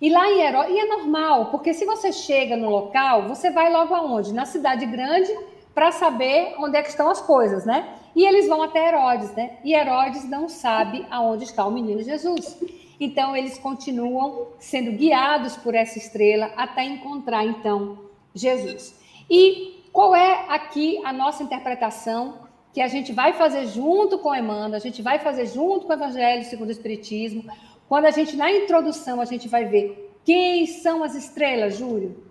[0.00, 3.72] E lá em Herodes, e é normal, porque se você chega no local, você vai
[3.72, 4.32] logo aonde?
[4.32, 5.36] Na cidade grande,
[5.78, 7.88] para saber onde é que estão as coisas, né?
[8.16, 9.58] E eles vão até Herodes, né?
[9.62, 12.60] E Herodes não sabe aonde está o menino Jesus.
[12.98, 17.96] Então eles continuam sendo guiados por essa estrela até encontrar então
[18.34, 18.98] Jesus.
[19.30, 22.40] E qual é aqui a nossa interpretação
[22.72, 25.96] que a gente vai fazer junto com Emmanuel, a gente vai fazer junto com o
[25.96, 27.44] Evangelho segundo o Espiritismo,
[27.88, 32.27] quando a gente na introdução a gente vai ver quem são as estrelas, Júlio?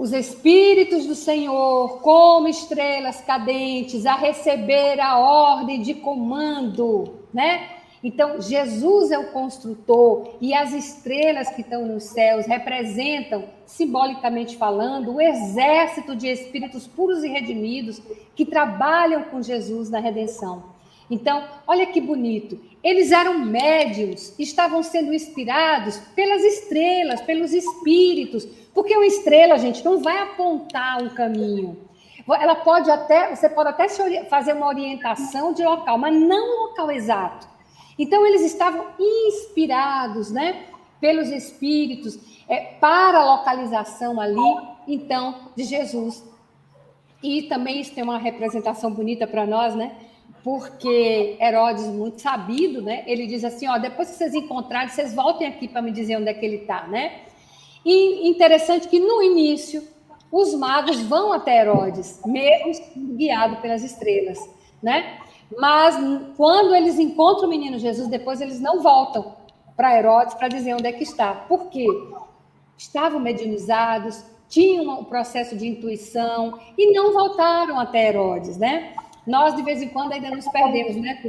[0.00, 7.68] Os espíritos do Senhor, como estrelas cadentes, a receber a ordem de comando, né?
[8.02, 15.16] Então, Jesus é o construtor e as estrelas que estão nos céus representam, simbolicamente falando,
[15.16, 18.00] o exército de espíritos puros e redimidos
[18.34, 20.80] que trabalham com Jesus na redenção.
[21.10, 22.58] Então, olha que bonito.
[22.82, 30.00] Eles eram médios, estavam sendo inspirados pelas estrelas, pelos espíritos, porque uma estrela, gente, não
[30.00, 31.78] vai apontar um caminho.
[32.28, 33.88] Ela pode até, você pode até
[34.28, 37.48] fazer uma orientação de local, mas não local exato.
[37.98, 40.66] Então, eles estavam inspirados, né,
[41.00, 44.36] pelos espíritos, é, para a localização ali,
[44.86, 46.24] então, de Jesus.
[47.22, 49.96] E também isso tem uma representação bonita para nós, né?
[50.42, 53.02] porque Herodes, muito sabido, né?
[53.06, 56.28] Ele diz assim: ó, depois que vocês encontrarem, vocês voltem aqui para me dizer onde
[56.28, 57.22] é que ele está, né?
[57.84, 59.82] E interessante que no início
[60.30, 64.38] os magos vão até Herodes, mesmo guiados pelas estrelas,
[64.82, 65.18] né?
[65.58, 65.96] Mas
[66.36, 69.34] quando eles encontram o menino Jesus, depois eles não voltam
[69.76, 71.34] para Herodes para dizer onde é que está.
[71.34, 71.86] Por quê?
[72.78, 78.94] Estavam medianizados, tinham um processo de intuição e não voltaram até Herodes, né?
[79.26, 81.20] Nós, de vez em quando, ainda nos perdemos, né,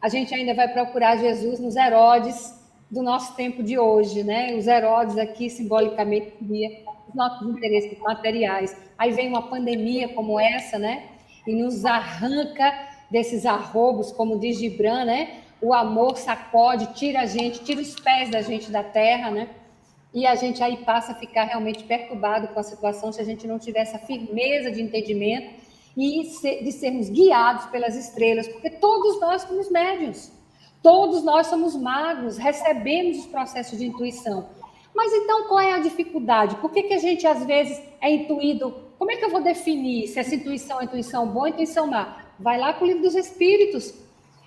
[0.00, 2.57] A gente ainda vai procurar Jesus nos Herodes
[2.90, 4.54] do nosso tempo de hoje, né?
[4.56, 8.76] Os Herodes aqui, simbolicamente, seria os nossos interesses materiais.
[8.96, 11.04] Aí vem uma pandemia como essa, né?
[11.46, 12.72] E nos arranca
[13.10, 15.40] desses arrobos, como diz Gibran, né?
[15.60, 19.48] O amor sacode, tira a gente, tira os pés da gente da terra, né?
[20.12, 23.46] E a gente aí passa a ficar realmente perturbado com a situação se a gente
[23.46, 25.50] não tiver essa firmeza de entendimento
[25.96, 26.22] e
[26.64, 30.30] de sermos guiados pelas estrelas, porque todos nós somos médios,
[30.88, 34.48] todos nós somos magos, recebemos os processos de intuição.
[34.94, 36.56] Mas então qual é a dificuldade?
[36.56, 38.74] Por que, que a gente às vezes é intuído?
[38.98, 42.24] Como é que eu vou definir se essa intuição é intuição boa ou intuição má?
[42.40, 43.92] Vai lá para o livro dos Espíritos.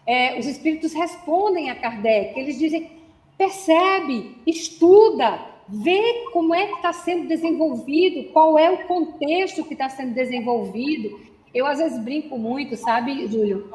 [0.04, 2.90] É, os Espíritos respondem a Kardec, eles dizem:
[3.38, 9.90] percebe, estuda, vê como é que está sendo desenvolvido, qual é o contexto que está
[9.90, 11.22] sendo desenvolvido,
[11.54, 13.70] eu, às vezes, brinco muito, sabe, Júlio?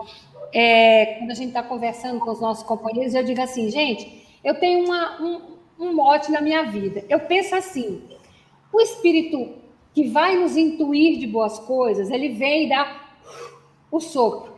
[0.53, 4.55] É, quando a gente está conversando com os nossos companheiros, eu digo assim, gente, eu
[4.59, 5.41] tenho uma, um,
[5.79, 7.05] um mote na minha vida.
[7.09, 8.03] Eu penso assim:
[8.73, 9.55] o espírito
[9.95, 13.09] que vai nos intuir de boas coisas, ele vem e dá
[13.91, 14.55] o sopro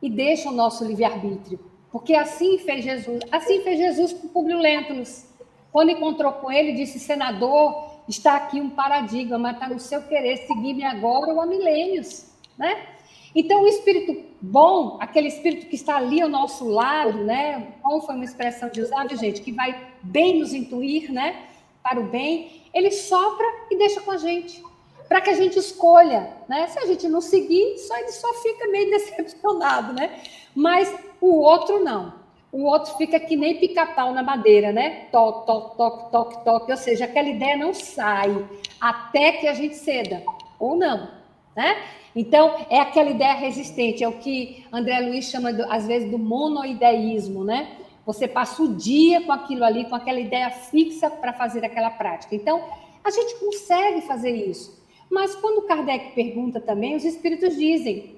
[0.00, 1.58] e deixa o nosso livre-arbítrio.
[1.90, 3.20] Porque assim fez Jesus.
[3.30, 5.26] Assim fez Jesus com Publio Lentulus.
[5.72, 10.84] Quando encontrou com ele, disse: Senador, está aqui um paradigma, está no seu querer seguir-me
[10.84, 12.30] agora ou há milênios
[12.60, 12.86] né?
[13.34, 17.74] Então, o espírito bom, aquele espírito que está ali ao nosso lado, né?
[17.82, 21.44] Bom foi uma expressão de usar, gente, que vai bem nos intuir, né?
[21.82, 24.62] Para o bem, ele sopra e deixa com a gente,
[25.08, 26.66] para que a gente escolha, né?
[26.68, 30.20] Se a gente não seguir, só ele só fica meio decepcionado, né?
[30.54, 32.18] Mas o outro não.
[32.52, 35.06] O outro fica que nem pica-pau na madeira, né?
[35.12, 36.70] Toque, toque, toque, toque, toque.
[36.72, 38.44] Ou seja, aquela ideia não sai
[38.80, 40.24] até que a gente ceda,
[40.58, 41.19] ou não
[41.56, 41.76] né?
[42.14, 46.18] Então, é aquela ideia resistente, é o que André Luiz chama, do, às vezes, do
[46.18, 47.76] monoideísmo, né?
[48.04, 52.34] Você passa o dia com aquilo ali, com aquela ideia fixa para fazer aquela prática.
[52.34, 52.62] Então,
[53.04, 54.80] a gente consegue fazer isso.
[55.10, 58.16] Mas quando Kardec pergunta também, os espíritos dizem,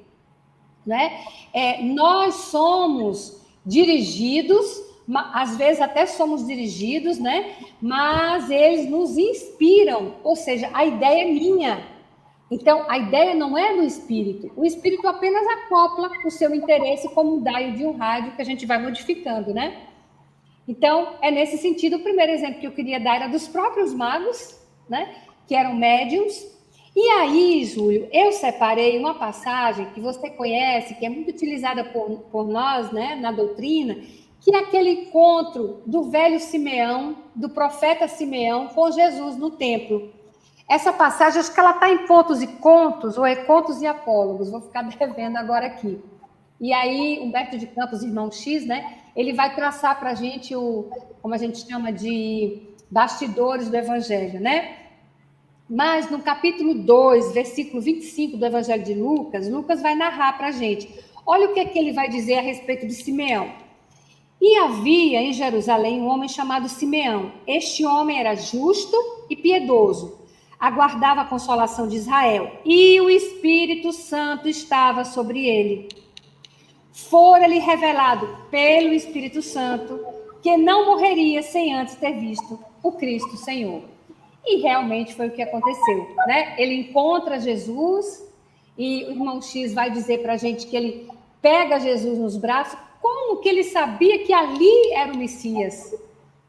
[0.87, 1.25] né?
[1.53, 4.83] É, nós somos dirigidos,
[5.33, 7.55] às vezes até somos dirigidos, né?
[7.81, 11.92] Mas eles nos inspiram, ou seja, a ideia é minha.
[12.55, 14.53] Então, a ideia não é do espírito.
[14.55, 18.45] O espírito apenas acopla o seu interesse como um dial de um rádio que a
[18.45, 19.87] gente vai modificando, né?
[20.69, 24.61] Então, é nesse sentido, o primeiro exemplo que eu queria dar era dos próprios magos,
[24.87, 25.15] né?
[25.49, 26.53] Que eram médiums
[26.95, 32.19] e aí, Júlio, eu separei uma passagem que você conhece, que é muito utilizada por,
[32.31, 33.97] por nós, né, na doutrina,
[34.43, 40.13] que é aquele encontro do velho Simeão, do profeta Simeão, com Jesus no templo.
[40.73, 44.51] Essa passagem, acho que ela está em pontos e contos, ou é contos e apólogos,
[44.51, 46.01] vou ficar devendo agora aqui.
[46.59, 50.89] E aí, Humberto de Campos, irmão X, né, ele vai traçar para a gente o,
[51.21, 54.79] como a gente chama de bastidores do evangelho, né?
[55.69, 60.53] Mas no capítulo 2, versículo 25 do Evangelho de Lucas, Lucas vai narrar para a
[60.53, 60.89] gente.
[61.27, 63.53] Olha o que, é que ele vai dizer a respeito de Simeão.
[64.41, 67.31] E havia em Jerusalém um homem chamado Simeão.
[67.47, 68.97] Este homem era justo
[69.29, 70.22] e piedoso,
[70.63, 75.89] aguardava a consolação de Israel, e o Espírito Santo estava sobre ele.
[76.93, 79.99] Fora-lhe revelado pelo Espírito Santo
[80.41, 83.83] que não morreria sem antes ter visto o Cristo Senhor.
[84.47, 86.55] E realmente foi o que aconteceu, né?
[86.57, 88.25] Ele encontra Jesus
[88.79, 91.09] e o irmão X vai dizer para a gente que ele
[91.41, 95.93] pega Jesus nos braços, como que ele sabia que ali era o Messias?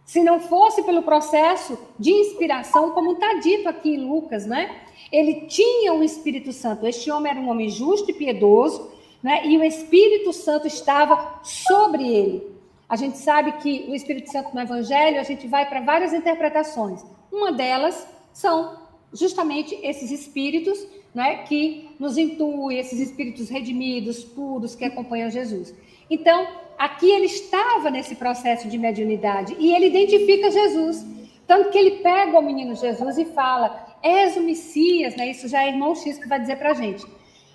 [0.05, 4.81] Se não fosse pelo processo de inspiração, como está dito aqui em Lucas, né?
[5.11, 6.85] Ele tinha o Espírito Santo.
[6.85, 9.45] Este homem era um homem justo e piedoso, né?
[9.45, 12.53] E o Espírito Santo estava sobre ele.
[12.89, 17.03] A gente sabe que o Espírito Santo no Evangelho, a gente vai para várias interpretações.
[17.31, 18.77] Uma delas são
[19.13, 25.73] justamente esses espíritos né, que nos intuem, esses espíritos redimidos, puros, que acompanham Jesus.
[26.09, 31.05] Então, aqui ele estava nesse processo de mediunidade e ele identifica Jesus.
[31.45, 35.29] Tanto que ele pega o menino Jesus e fala: És o Messias, né?
[35.29, 37.05] Isso já é irmão X que vai dizer para a gente.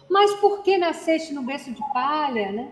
[0.08, 2.68] Mas por que nasceste no berço de palha, né?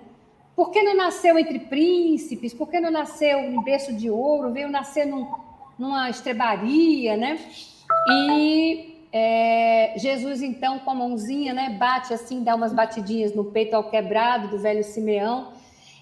[0.55, 2.55] Por que não nasceu entre príncipes?
[2.55, 4.53] Por que não nasceu no berço de ouro?
[4.53, 5.31] Veio nascer num,
[5.79, 7.39] numa estrebaria, né?
[8.11, 13.75] E é, Jesus, então, com a mãozinha, né, bate assim, dá umas batidinhas no peito
[13.75, 15.53] ao quebrado do velho Simeão.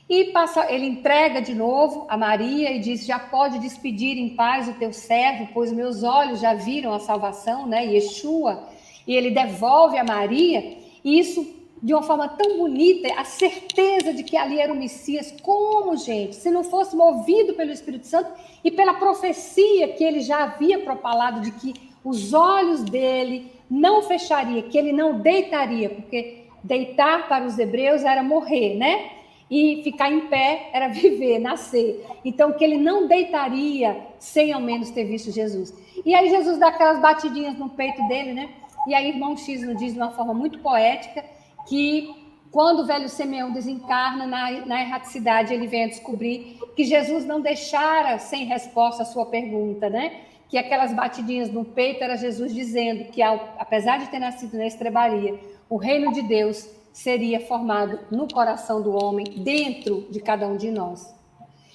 [0.08, 4.68] E passa, ele entrega de novo a Maria e diz: Já pode despedir em paz
[4.68, 7.86] o teu servo, pois meus olhos já viram a salvação, né?
[7.86, 8.68] Yeshua.
[9.06, 14.22] E ele devolve a Maria, e isso de uma forma tão bonita, a certeza de
[14.22, 15.34] que ali era o Messias.
[15.42, 16.34] Como, gente?
[16.34, 18.32] Se não fosse movido pelo Espírito Santo
[18.64, 24.62] e pela profecia que ele já havia propalado de que os olhos dele não fecharia,
[24.62, 29.10] que ele não deitaria, porque deitar para os hebreus era morrer, né?
[29.56, 32.04] E ficar em pé era viver, nascer.
[32.24, 35.72] Então, que ele não deitaria sem ao menos ter visto Jesus.
[36.04, 38.48] E aí, Jesus dá aquelas batidinhas no peito dele, né?
[38.88, 41.24] E aí, irmão X nos diz de uma forma muito poética
[41.68, 42.12] que
[42.50, 47.40] quando o velho Simeão desencarna na, na erraticidade, ele vem a descobrir que Jesus não
[47.40, 50.22] deixara sem resposta a sua pergunta, né?
[50.48, 55.38] Que aquelas batidinhas no peito era Jesus dizendo que, apesar de ter nascido na estrebaria,
[55.70, 60.70] o reino de Deus seria formado no coração do homem, dentro de cada um de
[60.70, 61.12] nós.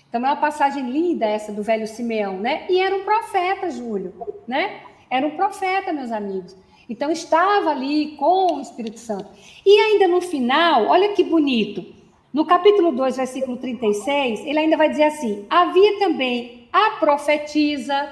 [0.08, 2.65] Então, é uma passagem linda essa do velho Simeão, né?
[2.69, 4.13] E era um profeta, Júlio,
[4.47, 4.79] né?
[5.10, 6.55] Era um profeta, meus amigos.
[6.89, 9.27] Então, estava ali com o Espírito Santo.
[9.65, 11.86] E ainda no final, olha que bonito.
[12.34, 18.10] No capítulo 2, versículo 36, ele ainda vai dizer assim: havia também a profetisa,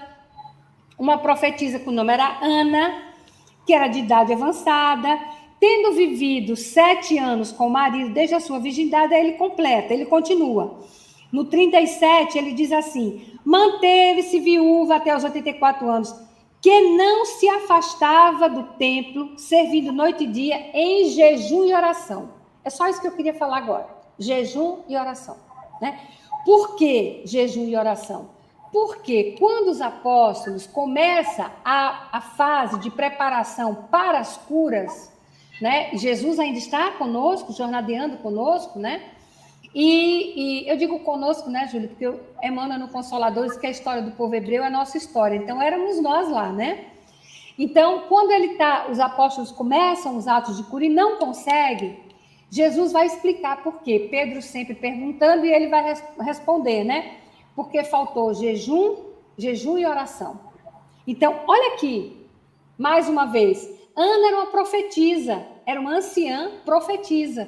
[1.00, 3.02] uma profetisa com o nome era Ana,
[3.66, 5.20] que era de idade avançada,
[5.60, 10.06] tendo vivido sete anos com o marido desde a sua virgindade, aí ele completa, ele
[10.06, 10.80] continua.
[11.32, 16.28] No 37, ele diz assim: manteve-se viúva até os 84 anos
[16.62, 22.30] que não se afastava do templo, servindo noite e dia em jejum e oração.
[22.64, 23.88] É só isso que eu queria falar agora.
[24.18, 25.38] Jejum e oração.
[25.82, 26.00] Né?
[26.44, 28.30] Por que jejum e oração?
[28.72, 35.12] Porque quando os apóstolos começam a, a fase de preparação para as curas,
[35.62, 35.90] né?
[35.94, 39.02] Jesus ainda está conosco, jornadeando conosco, né?
[39.74, 44.12] E, e, eu digo conosco, né, Júlio, porque Emmanuel no Consoladores, que a história do
[44.12, 45.36] povo hebreu é a nossa história.
[45.36, 46.86] Então, éramos nós lá, né?
[47.60, 52.00] Então, quando ele tá, os apóstolos começam os atos de cura e não conseguem,
[52.50, 54.08] Jesus vai explicar por quê.
[54.10, 57.16] Pedro sempre perguntando e ele vai res responder, né?
[57.56, 58.96] Porque faltou jejum,
[59.38, 60.40] jejum e oração.
[61.06, 62.26] Então, olha aqui,
[62.78, 67.48] mais uma vez, Ana era uma profetisa, era uma anciã profetisa,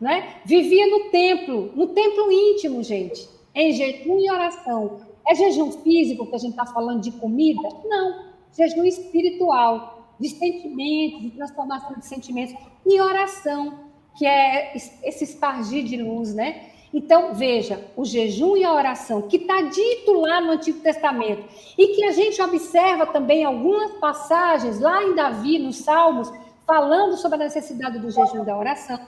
[0.00, 0.36] né?
[0.44, 5.00] Vivia no templo, no templo íntimo, gente, em jejum e oração.
[5.28, 7.68] É jejum físico que a gente está falando de comida?
[7.84, 8.26] Não,
[8.56, 12.54] jejum espiritual, de sentimentos, de transformação de sentimentos
[12.86, 16.70] e oração que é esse espargir de luz, né?
[16.92, 21.44] Então, veja, o jejum e a oração, que está dito lá no Antigo Testamento,
[21.76, 26.32] e que a gente observa também algumas passagens lá em Davi, nos Salmos,
[26.66, 28.98] falando sobre a necessidade do jejum e da oração,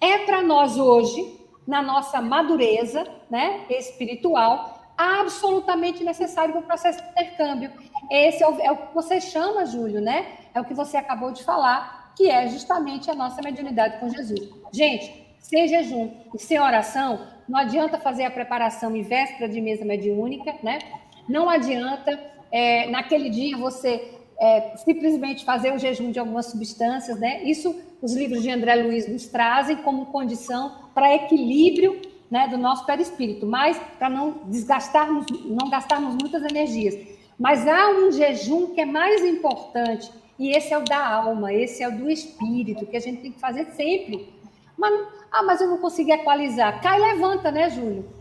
[0.00, 7.08] é para nós hoje, na nossa madureza né, espiritual, absolutamente necessário para o processo de
[7.10, 7.72] intercâmbio.
[8.10, 10.26] Esse é o, é o que você chama, Júlio, né?
[10.54, 14.48] É o que você acabou de falar, que é justamente a nossa mediunidade com Jesus.
[14.72, 19.84] Gente, sem jejum e sem oração, não adianta fazer a preparação em véspera de mesa
[19.84, 20.80] mediúnica, né?
[21.28, 22.18] Não adianta,
[22.50, 27.44] é, naquele dia, você é, simplesmente fazer o jejum de algumas substâncias, né?
[27.44, 32.84] Isso os livros de André Luiz nos trazem como condição para equilíbrio né, do nosso
[32.84, 36.94] perispírito, mas para não desgastarmos, não gastarmos muitas energias.
[37.38, 41.82] Mas há um jejum que é mais importante e esse é o da alma, esse
[41.82, 44.28] é o do espírito, que a gente tem que fazer sempre.
[44.76, 45.08] Mas,
[45.38, 46.80] ah, mas eu não consegui equalizar.
[46.80, 48.16] Cai levanta, né, Júlio?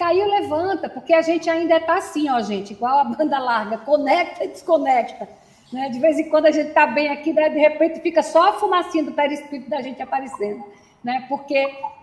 [0.00, 4.42] Caiu, levanta, porque a gente ainda está assim, ó, gente, igual a banda larga, conecta
[4.44, 5.28] e desconecta.
[5.70, 5.90] Né?
[5.90, 7.50] De vez em quando a gente está bem aqui, né?
[7.50, 10.64] de repente fica só a fumacinha do perispírito da gente aparecendo.
[11.04, 11.26] Né?
[11.28, 11.54] Porque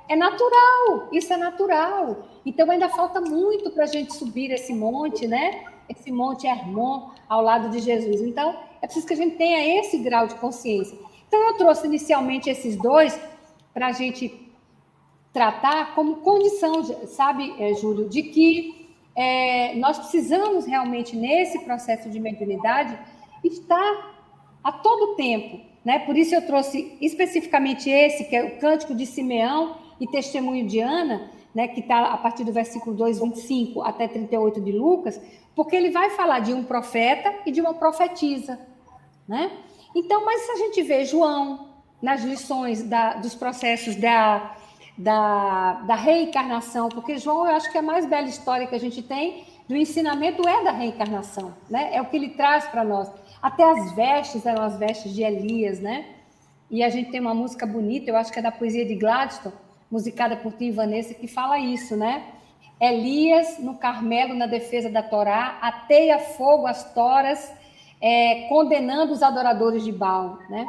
[0.08, 2.18] é natural, isso é natural.
[2.46, 5.64] Então ainda falta muito para a gente subir esse monte, né?
[5.90, 8.22] Esse monte Hermon ao lado de Jesus.
[8.22, 10.98] Então, é preciso que a gente tenha esse grau de consciência.
[11.28, 13.20] Então, eu trouxe inicialmente esses dois
[13.74, 14.47] para a gente
[15.34, 22.20] tratar como condição, sabe, é, Júlio, de que é, nós precisamos realmente, nesse processo de
[22.20, 22.98] mediunidade,
[23.44, 24.16] estar
[24.64, 25.60] a todo tempo.
[25.84, 26.00] Né?
[26.00, 30.80] Por isso eu trouxe especificamente esse, que é o Cântico de Simeão e Testemunho de
[30.80, 35.20] Ana, né, que está a partir do versículo 2, 25 até 38 de Lucas,
[35.56, 38.60] porque ele vai falar de um profeta e de uma profetisa.
[39.28, 39.52] Né?
[39.96, 41.70] Então, mas se a gente vê João
[42.00, 44.56] nas lições da, dos processos da,
[44.98, 48.80] da, da reencarnação, porque João eu acho que é a mais bela história que a
[48.80, 51.90] gente tem do ensinamento é da reencarnação, né?
[51.94, 53.12] É o que ele traz para nós.
[53.42, 56.06] Até as vestes eram as vestes de Elias, né?
[56.72, 59.54] E a gente tem uma música bonita, eu acho que é da poesia de Gladstone,
[59.92, 62.24] musicada por Tim Vanessa, que fala isso, né?
[62.80, 67.52] Elias no Carmelo na defesa da Torá, ateia fogo às toras
[68.02, 70.68] é, condenando os adoradores de Baal, né?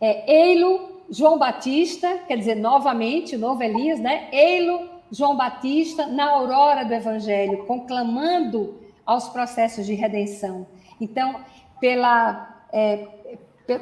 [0.00, 4.30] É, Eilo, João Batista, quer dizer, novamente, o novo Elias, né?
[4.32, 10.66] Eilo, João Batista, na aurora do Evangelho, conclamando aos processos de redenção.
[10.98, 11.40] Então,
[11.78, 13.06] pela, é,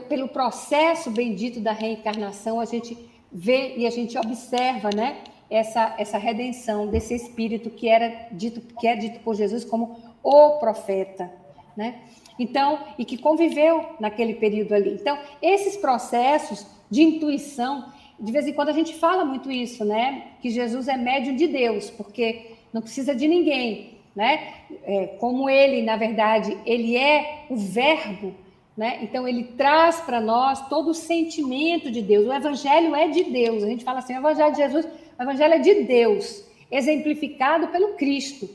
[0.09, 2.99] pelo processo bendito da reencarnação, a gente
[3.31, 5.19] vê e a gente observa, né?
[5.49, 10.59] Essa, essa redenção desse espírito que era dito que é dito por Jesus como o
[10.59, 11.31] profeta,
[11.77, 12.01] né?
[12.37, 14.95] Então, e que conviveu naquele período ali.
[14.95, 17.87] Então, esses processos de intuição,
[18.19, 20.25] de vez em quando a gente fala muito isso, né?
[20.43, 24.55] Que Jesus é médium de Deus, porque não precisa de ninguém, né?
[24.85, 28.35] É, como ele, na verdade, ele é o verbo,
[28.77, 28.99] né?
[29.03, 32.27] Então ele traz para nós todo o sentimento de Deus.
[32.27, 33.63] O evangelho é de Deus.
[33.63, 34.87] A gente fala assim, o evangelho de Jesus,
[35.19, 38.49] o evangelho é de Deus, exemplificado pelo Cristo,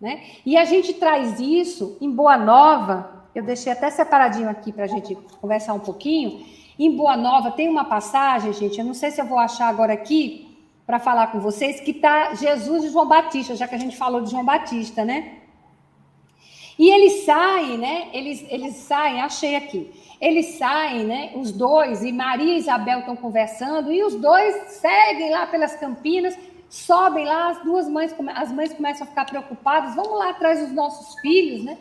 [0.00, 0.22] né?
[0.44, 4.88] E a gente traz isso em Boa Nova, eu deixei até separadinho aqui para a
[4.88, 6.44] gente conversar um pouquinho.
[6.78, 9.92] Em Boa Nova tem uma passagem, gente, eu não sei se eu vou achar agora
[9.92, 13.96] aqui para falar com vocês, que está Jesus e João Batista, já que a gente
[13.96, 15.38] falou de João Batista, né?
[16.76, 18.08] E eles saem, né?
[18.12, 19.92] Eles, eles saem, achei aqui.
[20.20, 21.30] Eles saem, né?
[21.36, 26.36] Os dois, e Maria e Isabel estão conversando, e os dois seguem lá pelas campinas,
[26.68, 30.72] sobem lá, as duas mães, as mães começam a ficar preocupadas, vamos lá atrás dos
[30.72, 31.78] nossos filhos, né?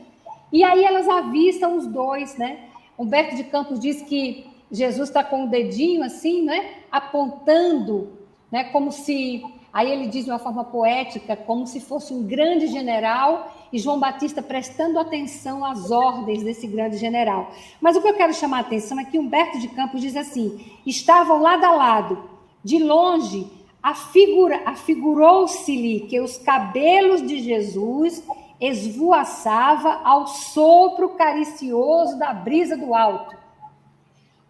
[0.52, 2.70] E aí elas avistam os dois, né?
[2.98, 6.76] Humberto de Campos diz que Jesus está com o dedinho assim, né?
[6.92, 8.12] Apontando,
[8.52, 8.66] né?
[8.66, 13.52] Como se, aí ele diz de uma forma poética, como se fosse um grande general
[13.72, 17.52] e João Batista prestando atenção às ordens desse grande general.
[17.82, 20.64] Mas o que eu quero chamar a atenção é que Humberto de Campos diz assim:
[20.86, 22.30] estavam lado a lado,
[22.64, 23.48] de longe,
[23.82, 28.24] afigura, afigurou-se-lhe que os cabelos de Jesus
[28.62, 33.36] esvoaçava ao sopro caricioso da brisa do alto.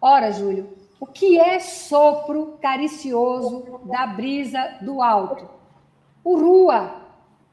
[0.06, 0.68] Ora, Júlio,
[1.00, 5.48] o que é sopro caricioso da brisa do alto?
[6.22, 7.00] O rua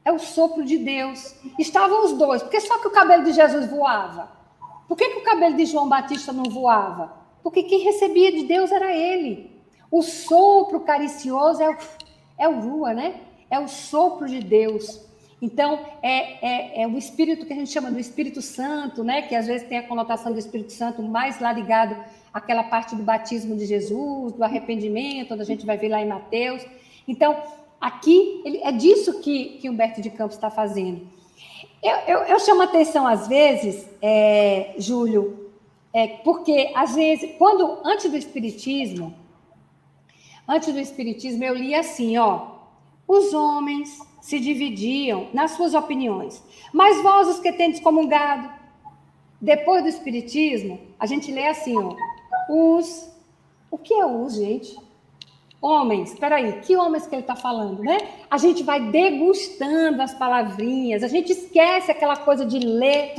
[0.04, 1.34] é o sopro de Deus.
[1.58, 4.30] Estavam os dois, porque só que o cabelo de Jesus voava.
[4.86, 7.14] Por que, que o cabelo de João Batista não voava?
[7.42, 9.58] Porque quem recebia de Deus era ele.
[9.90, 11.76] O sopro caricioso é o,
[12.36, 13.22] é o rua, né?
[13.50, 15.00] É o sopro de Deus.
[15.42, 19.22] Então, é, é, é, o espírito que a gente chama do Espírito Santo, né?
[19.22, 21.96] Que às vezes tem a conotação do Espírito Santo mais lá ligado
[22.32, 26.06] àquela parte do batismo de Jesus, do arrependimento, onde a gente vai ver lá em
[26.06, 26.64] Mateus.
[27.08, 27.42] Então,
[27.80, 31.08] aqui ele, é disso que, que Humberto de Campos está fazendo.
[31.82, 35.50] Eu, eu, eu, chamo atenção às vezes, é, Júlio,
[35.92, 39.12] é, porque às vezes, quando antes do Espiritismo,
[40.46, 42.51] antes do Espiritismo, eu li assim, ó,
[43.12, 46.42] os homens se dividiam nas suas opiniões.
[46.72, 48.48] Mas vós, os que tendes comungado,
[49.40, 51.94] depois do Espiritismo, a gente lê assim, ó,
[52.48, 53.10] os.
[53.70, 54.76] O que é os, gente?
[55.60, 57.98] Homens, espera aí, que homens que ele está falando, né?
[58.30, 63.14] A gente vai degustando as palavrinhas, a gente esquece aquela coisa de ler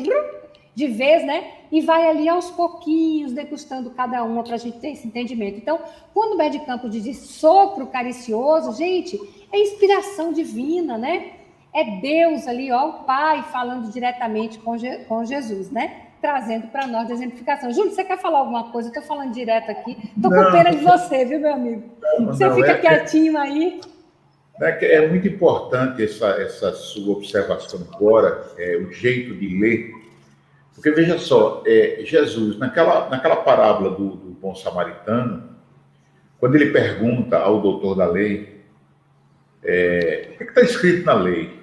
[0.75, 1.53] de vez, né?
[1.71, 5.57] E vai ali aos pouquinhos degustando cada uma para a gente ter esse entendimento.
[5.57, 5.79] Então,
[6.13, 9.19] quando o Bé de Campos diz sopro caricioso, gente,
[9.53, 11.33] é inspiração divina, né?
[11.73, 16.07] É Deus ali, ó, o Pai falando diretamente com, Je com Jesus, né?
[16.19, 17.71] Trazendo para nós a exemplificação.
[17.71, 18.89] Júlio, você quer falar alguma coisa?
[18.89, 19.97] Estou falando direto aqui.
[20.15, 21.83] Estou com pena de você, viu, meu amigo?
[22.01, 23.79] Não, você não, fica é quietinho aí.
[24.59, 29.91] É, é muito importante essa, essa sua observação agora, é, o jeito de ler.
[30.73, 35.49] Porque veja só, é, Jesus, naquela, naquela parábola do, do bom samaritano,
[36.39, 38.52] quando ele pergunta ao doutor da lei
[39.63, 41.59] é, o que está escrito na lei?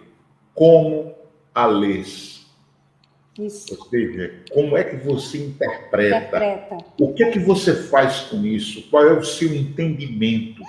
[0.55, 1.15] Como
[1.55, 2.47] a lês?
[3.39, 3.75] Isso.
[3.75, 6.17] Ou seja, como é que você interpreta?
[6.17, 6.79] interpreta?
[6.99, 8.89] O que é que você faz com isso?
[8.91, 10.63] Qual é o seu entendimento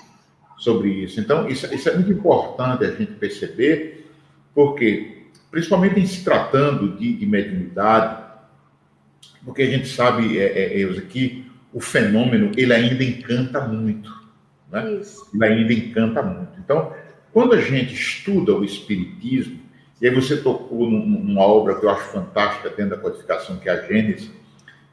[0.57, 1.19] sobre isso?
[1.19, 4.09] Então, isso, isso é muito importante a gente perceber,
[4.53, 8.23] porque, principalmente em se tratando de, de mediunidade,
[9.43, 14.11] porque a gente sabe, é, é, que o fenômeno ele ainda encanta muito.
[14.71, 14.93] Né?
[14.93, 15.27] Isso.
[15.33, 16.51] Ele ainda encanta muito.
[16.59, 16.93] Então,
[17.33, 19.59] quando a gente estuda o Espiritismo,
[20.01, 23.73] e aí você tocou numa obra que eu acho fantástica dentro da codificação, que é
[23.73, 24.31] a Gênesis,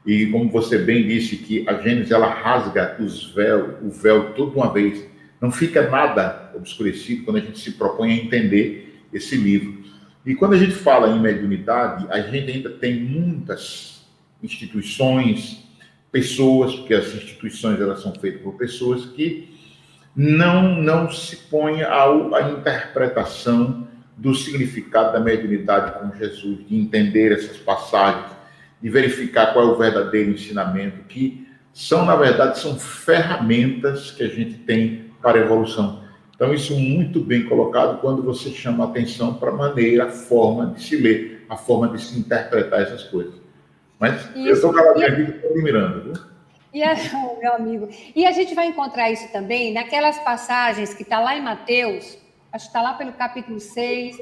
[0.05, 4.55] e como você bem disse, que a Gênesis ela rasga os véu, o véu toda
[4.55, 5.05] uma vez,
[5.41, 9.83] não fica nada obscurecido quando a gente se propõe a entender esse livro.
[10.25, 14.05] E quando a gente fala em mediunidade, a gente ainda tem muitas
[14.43, 15.63] instituições,
[16.11, 19.58] pessoas, porque as instituições elas são feitas por pessoas que
[20.15, 23.87] não, não se põe ao, a interpretação
[24.17, 28.31] do significado da mediunidade com Jesus, de entender essas passagens,
[28.81, 34.27] de verificar qual é o verdadeiro ensinamento, que são, na verdade, são ferramentas que a
[34.27, 36.03] gente tem para a evolução.
[36.35, 40.83] Então, isso muito bem colocado quando você chama atenção para a maneira, a forma de
[40.83, 43.33] se ler, a forma de se interpretar essas coisas.
[43.99, 46.28] Mas isso, eu estou calado minha vida, estou admirando, viu?
[46.73, 46.95] E a,
[47.41, 51.41] meu amigo, e a gente vai encontrar isso também naquelas passagens que está lá em
[51.41, 52.17] Mateus,
[52.51, 54.17] acho que está lá pelo capítulo 6,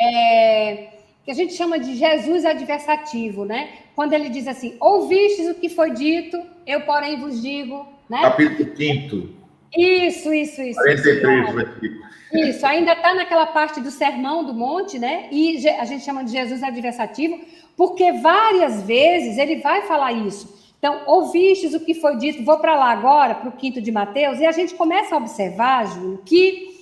[0.00, 0.88] é,
[1.24, 3.70] que a gente chama de Jesus adversativo, né?
[3.94, 7.86] Quando ele diz assim: Ouvistes o que foi dito, eu, porém, vos digo.
[8.08, 8.20] Né?
[8.22, 9.42] Capítulo 5.
[9.76, 10.80] Isso, isso, isso.
[10.80, 12.12] 43 versículos.
[12.32, 15.28] Isso, ainda está naquela parte do sermão do monte, né?
[15.30, 17.38] E a gente chama de Jesus adversativo,
[17.76, 20.61] porque várias vezes ele vai falar isso.
[20.82, 24.40] Então, ouvistes o que foi dito, vou para lá agora, para o quinto de Mateus,
[24.40, 26.76] e a gente começa a observar, Júlio, que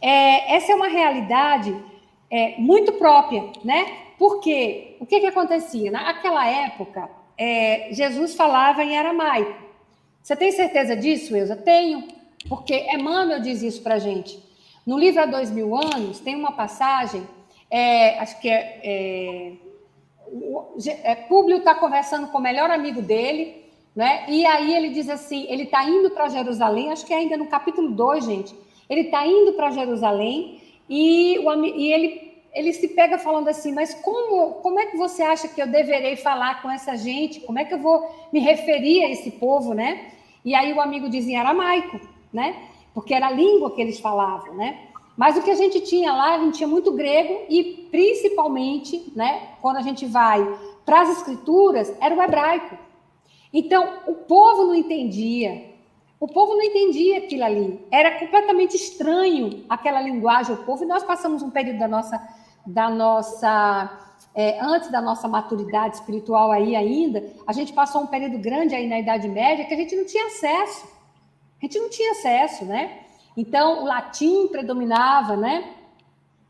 [0.00, 1.76] é, essa é uma realidade
[2.30, 3.92] é, muito própria, né?
[4.18, 5.90] Porque o que, que acontecia?
[5.90, 9.52] Naquela época, é, Jesus falava em aramaico.
[10.22, 11.54] Você tem certeza disso, Elza?
[11.54, 12.08] Tenho,
[12.48, 14.42] porque Emmanuel diz isso para gente.
[14.86, 17.28] No livro Há Dois Mil Anos, tem uma passagem,
[17.70, 19.52] é, acho que é, é
[20.32, 23.62] o, é, Públio está conversando com o melhor amigo dele,
[23.94, 24.24] né?
[24.28, 27.46] E aí ele diz assim: ele está indo para Jerusalém, acho que é ainda no
[27.46, 28.54] capítulo 2, gente.
[28.88, 33.92] Ele está indo para Jerusalém e, o, e ele, ele se pega falando assim: Mas
[33.94, 37.40] como, como é que você acha que eu deverei falar com essa gente?
[37.40, 40.12] Como é que eu vou me referir a esse povo, né?
[40.44, 42.00] E aí o amigo diz em aramaico,
[42.32, 42.56] né?
[42.94, 44.88] Porque era a língua que eles falavam, né?
[45.16, 49.50] Mas o que a gente tinha lá, a gente tinha muito grego e principalmente, né,
[49.60, 52.76] quando a gente vai para as escrituras, era o hebraico.
[53.52, 55.70] Então, o povo não entendia.
[56.18, 57.84] O povo não entendia aquilo ali.
[57.90, 60.84] Era completamente estranho aquela linguagem ao povo.
[60.84, 63.98] E nós passamos um período da nossa da nossa
[64.34, 68.88] é, antes da nossa maturidade espiritual aí ainda, a gente passou um período grande aí
[68.88, 70.86] na Idade Média que a gente não tinha acesso.
[71.60, 73.01] A gente não tinha acesso, né?
[73.36, 75.74] Então, o latim predominava, né?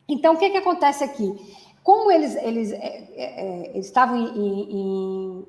[0.09, 1.35] Então, o que, que acontece aqui?
[1.83, 5.47] Como eles, eles, é, é, é eles estavam em, em,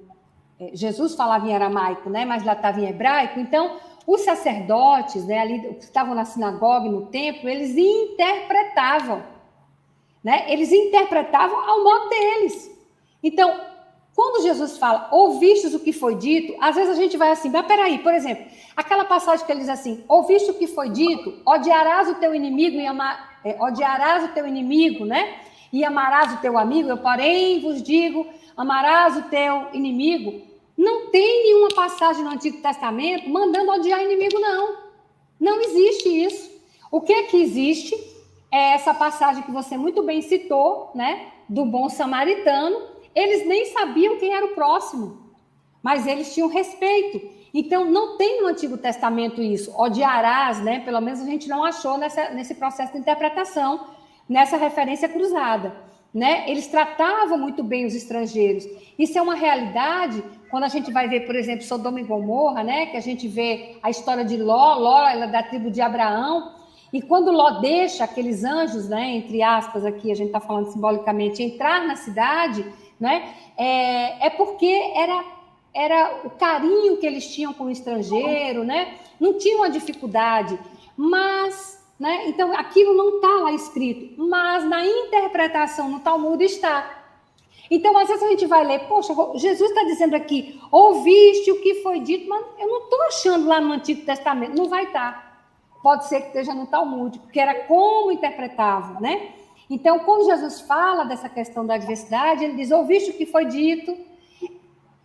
[0.59, 2.25] é, Jesus falava em aramaico, né?
[2.25, 7.05] Mas lá estava em hebraico, então os sacerdotes, né, ali que estavam na sinagoga, no
[7.05, 9.23] templo, eles interpretavam
[10.23, 10.45] né?
[10.47, 12.71] Eles interpretavam ao modo deles.
[13.21, 13.59] Então,
[14.15, 17.65] quando Jesus fala, ouvistes o que foi dito, às vezes a gente vai assim, mas
[17.65, 18.45] peraí, por exemplo,
[18.75, 22.77] aquela passagem que ele diz assim, ouviste o que foi dito, odiarás o teu inimigo
[22.77, 25.41] e amar, é, odiarás o teu inimigo, né?
[25.71, 30.41] E amarás o teu amigo, eu porém vos digo, amarás o teu inimigo.
[30.77, 34.83] Não tem nenhuma passagem no Antigo Testamento mandando odiar inimigo, não.
[35.39, 36.51] Não existe isso.
[36.91, 38.13] O que é que existe?
[38.53, 42.83] é essa passagem que você muito bem citou, né, do bom samaritano.
[43.15, 45.33] Eles nem sabiam quem era o próximo,
[45.81, 47.19] mas eles tinham respeito.
[47.53, 49.71] Então, não tem no Antigo Testamento isso.
[49.79, 50.79] Odiarás, né?
[50.79, 53.87] Pelo menos a gente não achou nessa, nesse processo de interpretação,
[54.27, 55.75] nessa referência cruzada.
[56.13, 56.49] Né?
[56.49, 58.65] Eles tratavam muito bem os estrangeiros.
[58.97, 62.87] Isso é uma realidade quando a gente vai ver, por exemplo, Sodoma e Gomorra, né?
[62.87, 66.53] que a gente vê a história de Ló, Ló ela é da tribo de Abraão,
[66.93, 71.41] e quando Ló deixa aqueles anjos, né, entre aspas, aqui a gente está falando simbolicamente,
[71.41, 72.63] entrar na cidade,
[72.99, 75.25] né, é, é porque era,
[75.73, 80.57] era o carinho que eles tinham com o estrangeiro, né, não tinha uma dificuldade,
[80.95, 86.99] mas, né, então aquilo não está lá escrito, mas na interpretação no Talmud está.
[87.71, 91.75] Então, às vezes a gente vai ler, poxa, Jesus está dizendo aqui, ouviste o que
[91.75, 95.11] foi dito, mas eu não estou achando lá no Antigo Testamento, não vai estar.
[95.13, 95.33] Tá
[95.83, 99.33] pode ser que esteja no Talmud, porque era como interpretavam, né?
[99.69, 103.95] Então, quando Jesus fala dessa questão da diversidade, ele diz: ouviste o que foi dito?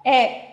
[0.04, 0.47] É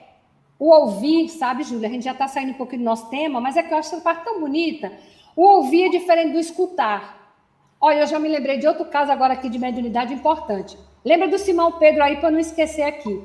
[0.57, 1.89] o ouvir, sabe, Júlia?
[1.89, 3.93] A gente já está saindo um pouquinho do nosso tema, mas é que eu acho
[3.93, 4.91] essa parte tão bonita.
[5.35, 7.33] O ouvir é diferente do escutar.
[7.79, 10.77] Olha, eu já me lembrei de outro caso agora aqui de mediunidade importante.
[11.03, 13.21] Lembra do Simão Pedro aí, para não esquecer aqui.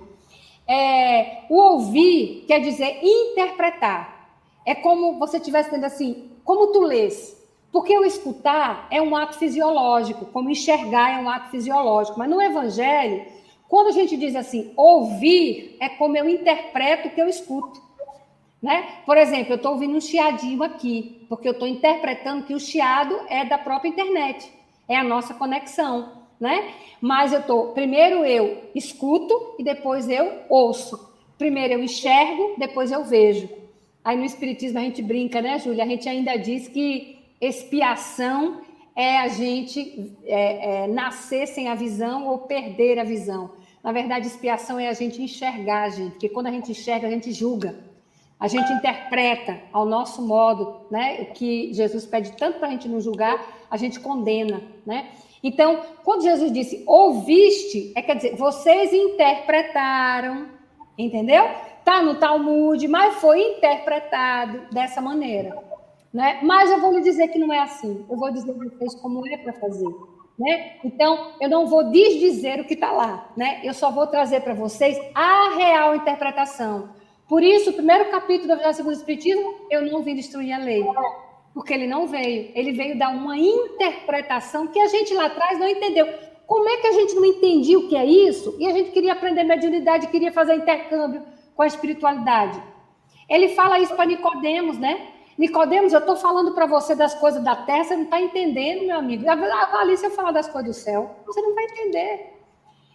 [0.67, 4.37] É, o ouvir quer dizer interpretar.
[4.67, 7.41] É como você estivesse dizendo assim: como tu lês?
[7.73, 12.19] Porque o escutar é um ato fisiológico, como enxergar é um ato fisiológico.
[12.19, 13.25] Mas no Evangelho,
[13.71, 17.81] quando a gente diz assim, ouvir, é como eu interpreto o que eu escuto.
[18.61, 18.85] Né?
[19.07, 23.17] Por exemplo, eu estou ouvindo um chiadinho aqui, porque eu estou interpretando que o chiado
[23.29, 24.53] é da própria internet,
[24.89, 26.19] é a nossa conexão.
[26.41, 26.73] Né?
[27.01, 31.09] Mas eu estou, primeiro eu escuto e depois eu ouço.
[31.39, 33.49] Primeiro eu enxergo, depois eu vejo.
[34.05, 35.85] Aí no Espiritismo a gente brinca, né, Júlia?
[35.85, 38.63] A gente ainda diz que expiação
[38.97, 43.60] é a gente é, é, nascer sem a visão ou perder a visão.
[43.83, 47.33] Na verdade, expiação é a gente enxergar, gente, porque quando a gente enxerga, a gente
[47.33, 47.75] julga.
[48.39, 51.23] A gente interpreta ao nosso modo, né?
[51.23, 55.11] O que Jesus pede tanto para a gente não julgar, a gente condena, né?
[55.43, 60.49] Então, quando Jesus disse ouviste, é quer dizer, vocês interpretaram,
[60.97, 61.45] entendeu?
[61.91, 65.59] está no Talmud, mas foi interpretado dessa maneira.
[66.13, 66.39] Né?
[66.43, 68.05] Mas eu vou lhe dizer que não é assim.
[68.09, 69.89] Eu vou dizer para vocês como é para fazer.
[70.41, 70.77] Né?
[70.83, 73.31] Então, eu não vou desdizer o que está lá.
[73.37, 73.61] Né?
[73.63, 76.89] Eu só vou trazer para vocês a real interpretação.
[77.29, 80.83] Por isso, o primeiro capítulo Evangelho segundo Espiritismo, eu não vim destruir a lei.
[81.53, 82.53] Porque ele não veio.
[82.55, 86.09] Ele veio dar uma interpretação que a gente lá atrás não entendeu.
[86.47, 88.57] Como é que a gente não entendia o que é isso?
[88.59, 91.23] E a gente queria aprender mediunidade, queria fazer intercâmbio
[91.55, 92.61] com a espiritualidade.
[93.29, 95.07] Ele fala isso para Nicodemos, né?
[95.41, 98.99] Nicodemos, eu estou falando para você das coisas da terra, você não está entendendo, meu
[98.99, 99.25] amigo.
[99.27, 102.35] Ali se eu falar das coisas do céu, você não vai entender.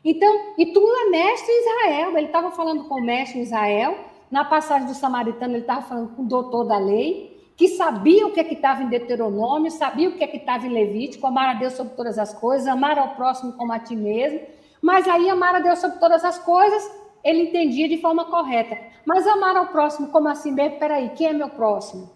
[0.03, 2.15] Então, e tu é mestre em Israel.
[2.15, 3.97] Ele estava falando com o mestre em Israel.
[4.29, 8.31] Na passagem do samaritano, ele estava falando com o doutor da lei, que sabia o
[8.31, 11.53] que é estava em Deuteronômio, sabia o que é que estava em Levítico, amar a
[11.55, 14.39] Deus sobre todas as coisas, amar ao próximo como a ti mesmo.
[14.83, 18.77] Mas aí, amar a Deus sobre todas as coisas ele entendia de forma correta.
[19.03, 20.77] Mas amar ao próximo, como assim mesmo?
[20.77, 22.14] Peraí, quem é meu próximo?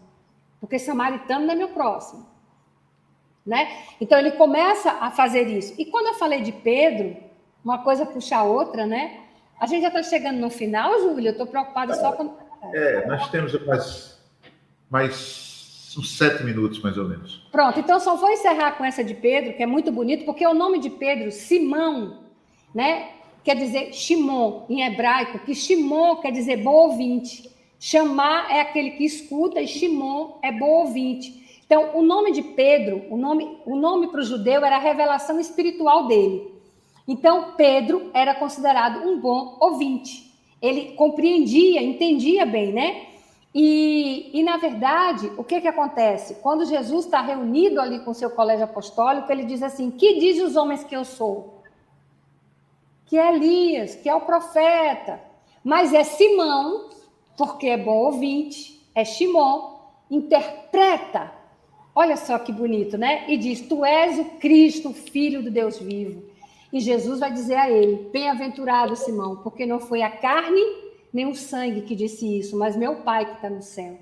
[0.59, 2.27] Porque samaritano não é meu próximo.
[3.45, 3.83] Né?
[3.99, 5.73] Então ele começa a fazer isso.
[5.77, 7.15] E quando eu falei de Pedro,
[7.63, 9.21] uma coisa puxa a outra, né?
[9.59, 11.29] A gente já está chegando no final, Júlia.
[11.29, 12.37] Eu estou preocupada só com.
[12.73, 14.19] É, nós temos mais,
[14.89, 17.47] mais uns sete minutos, mais ou menos.
[17.51, 20.53] Pronto, então só vou encerrar com essa de Pedro, que é muito bonito, porque o
[20.53, 22.19] nome de Pedro, Simão,
[22.73, 23.09] né?
[23.43, 27.48] quer dizer Shimon, em hebraico, que Shimon quer dizer bom ouvinte.
[27.79, 31.61] Chamar é aquele que escuta e Shimon é bom ouvinte.
[31.65, 35.39] Então, o nome de Pedro, o nome, o nome para o judeu era a revelação
[35.39, 36.53] espiritual dele.
[37.07, 40.29] Então, Pedro era considerado um bom ouvinte.
[40.61, 43.05] Ele compreendia, entendia bem, né?
[43.55, 46.35] E, e, na verdade, o que, que acontece?
[46.35, 50.55] Quando Jesus está reunido ali com seu colégio apostólico, ele diz assim: Que diz os
[50.55, 51.63] homens que eu sou?
[53.05, 55.19] Que é Elias, que é o profeta.
[55.63, 56.89] Mas é Simão,
[57.39, 59.79] porque é bom ouvinte, é Shimon,
[60.11, 61.31] interpreta.
[61.95, 63.23] Olha só que bonito, né?
[63.29, 66.21] E diz: Tu és o Cristo, Filho do Deus vivo.
[66.71, 70.61] E Jesus vai dizer a ele: Bem-aventurado, Simão, porque não foi a carne
[71.13, 73.97] nem o sangue que disse isso, mas meu Pai que está no céu.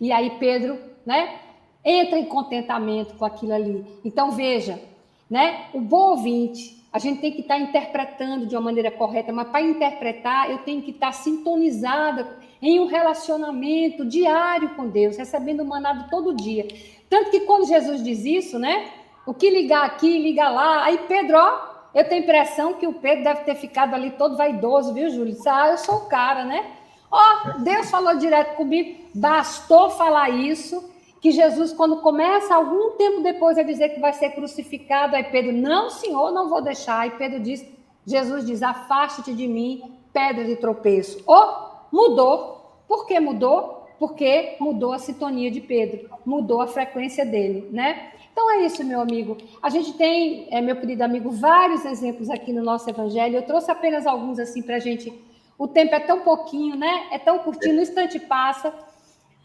[0.00, 1.40] E aí Pedro, né,
[1.84, 3.84] entra em contentamento com aquilo ali.
[4.04, 4.80] Então veja,
[5.28, 9.32] né, o bom ouvinte, a gente tem que estar tá interpretando de uma maneira correta,
[9.32, 15.16] mas para interpretar eu tenho que estar tá sintonizada em um relacionamento diário com Deus,
[15.16, 16.66] recebendo o manado todo dia.
[17.08, 18.90] Tanto que quando Jesus diz isso, né,
[19.26, 22.92] o que ligar aqui, ligar lá, aí Pedro, ó, eu tenho a impressão que o
[22.92, 25.32] Pedro deve ter ficado ali todo vaidoso, viu, Júlio?
[25.32, 26.64] Disse, ah, eu sou o cara, né?
[27.10, 33.58] Ó, Deus falou direto comigo, bastou falar isso, que Jesus, quando começa, algum tempo depois,
[33.58, 37.00] a dizer que vai ser crucificado, aí Pedro, não, senhor, não vou deixar.
[37.00, 37.66] Aí Pedro diz,
[38.06, 41.22] Jesus diz, afaste-te de mim, pedra de tropeço.
[41.26, 42.82] Oh, mudou.
[42.86, 43.86] Por que mudou?
[43.98, 48.12] Porque mudou a sintonia de Pedro, mudou a frequência dele, né?
[48.32, 49.36] Então é isso, meu amigo.
[49.60, 53.34] A gente tem, é, meu querido amigo, vários exemplos aqui no nosso evangelho.
[53.34, 55.12] Eu trouxe apenas alguns assim para a gente.
[55.58, 57.08] O tempo é tão pouquinho, né?
[57.10, 58.72] É tão curtinho, no instante passa.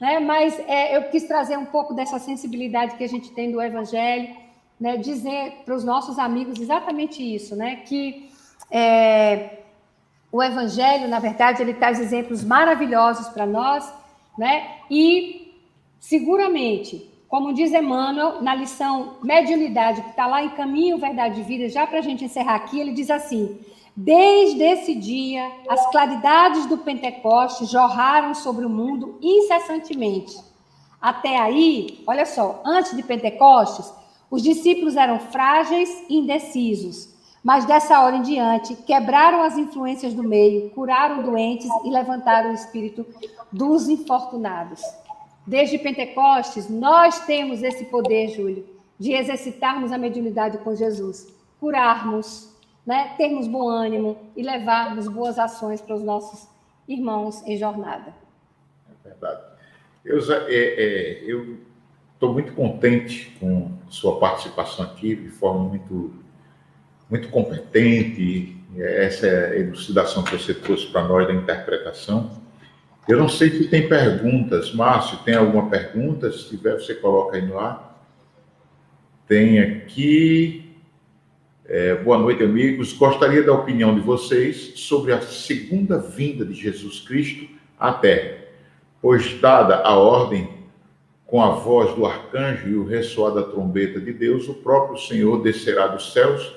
[0.04, 0.20] Né?
[0.20, 4.36] Mas é, eu quis trazer um pouco dessa sensibilidade que a gente tem do evangelho,
[4.78, 4.97] né?
[4.97, 7.78] Dizer para os nossos amigos exatamente isso, né?
[7.86, 8.30] Que
[8.70, 9.60] é,
[10.30, 13.93] o evangelho, na verdade, ele traz exemplos maravilhosos para nós,
[14.38, 14.72] né?
[14.91, 15.54] E
[16.01, 21.70] seguramente como diz Emmanuel, na lição Mediunidade, que está lá em Caminho, Verdade e Vida,
[21.70, 23.58] já para a gente encerrar aqui, ele diz assim:
[23.96, 30.36] Desde esse dia, as claridades do Pentecoste jorraram sobre o mundo incessantemente.
[31.00, 33.94] Até aí, olha só, antes de Pentecostes,
[34.32, 37.14] os discípulos eram frágeis e indecisos,
[37.44, 42.56] mas dessa hora em diante quebraram as influências do meio, curaram doentes e levantaram o
[42.56, 43.06] espírito
[43.52, 44.82] dos infortunados.
[45.46, 48.66] Desde Pentecostes, nós temos esse poder, Júlio,
[48.98, 51.28] de exercitarmos a mediunidade com Jesus,
[51.60, 52.53] curarmos,
[52.86, 56.47] né, termos bom ânimo e levarmos boas ações para os nossos
[56.88, 58.13] irmãos em jornada.
[58.89, 59.41] É verdade.
[60.03, 61.23] Eu é, é,
[62.13, 66.13] estou muito contente com sua participação aqui, de forma muito,
[67.09, 72.31] muito competente, essa elucidação que você trouxe para nós da interpretação.
[73.07, 74.73] Eu não sei se tem perguntas.
[74.73, 76.31] Márcio, tem alguma pergunta?
[76.31, 78.07] Se tiver, você coloca aí no ar.
[79.27, 80.62] Tem aqui.
[81.76, 82.93] É, boa noite, amigos.
[82.93, 87.47] Gostaria da opinião de vocês sobre a segunda vinda de Jesus Cristo
[87.80, 88.43] à Terra,
[89.01, 90.47] pois, dada a ordem,
[91.26, 95.41] com a voz do arcanjo e o ressoar da trombeta de Deus, o próprio Senhor
[95.41, 96.55] descerá dos céus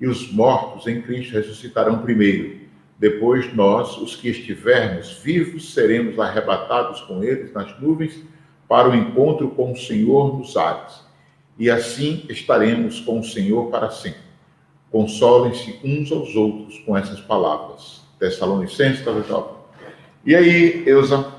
[0.00, 2.56] e os mortos em Cristo ressuscitarão primeiro.
[2.98, 8.20] Depois nós, os que estivermos vivos, seremos arrebatados com eles nas nuvens
[8.68, 11.04] para o encontro com o Senhor nos ares.
[11.56, 14.25] E assim estaremos com o Senhor para sempre.
[14.96, 18.00] Consolem-se uns aos outros com essas palavras.
[18.18, 19.26] Tessalonicenses, talvez.
[20.24, 21.34] E aí, Eusa?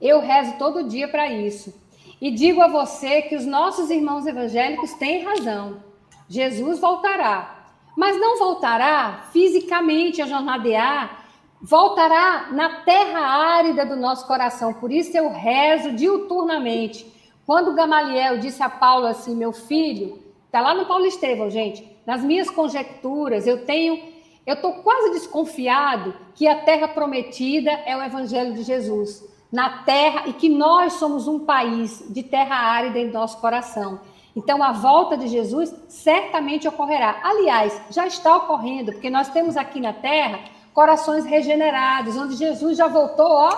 [0.00, 1.74] Eu rezo todo dia para isso.
[2.18, 5.82] E digo a você que os nossos irmãos evangélicos têm razão.
[6.28, 7.58] Jesus voltará
[7.98, 11.24] mas não voltará fisicamente a jornadear,
[11.60, 14.72] voltará na terra árida do nosso coração.
[14.72, 17.04] Por isso eu rezo diuturnamente.
[17.44, 20.16] Quando Gamaliel disse a Paulo assim, meu filho,
[20.46, 24.02] está lá no Paulo Estevão, gente, nas minhas conjecturas, eu tenho,
[24.46, 29.28] eu estou quase desconfiado que a terra prometida é o evangelho de Jesus.
[29.52, 34.00] Na terra, e que nós somos um país de terra árida em nosso coração.
[34.34, 37.20] Então, a volta de Jesus certamente ocorrerá.
[37.22, 40.40] Aliás, já está ocorrendo, porque nós temos aqui na Terra
[40.72, 43.50] corações regenerados, onde Jesus já voltou, ó,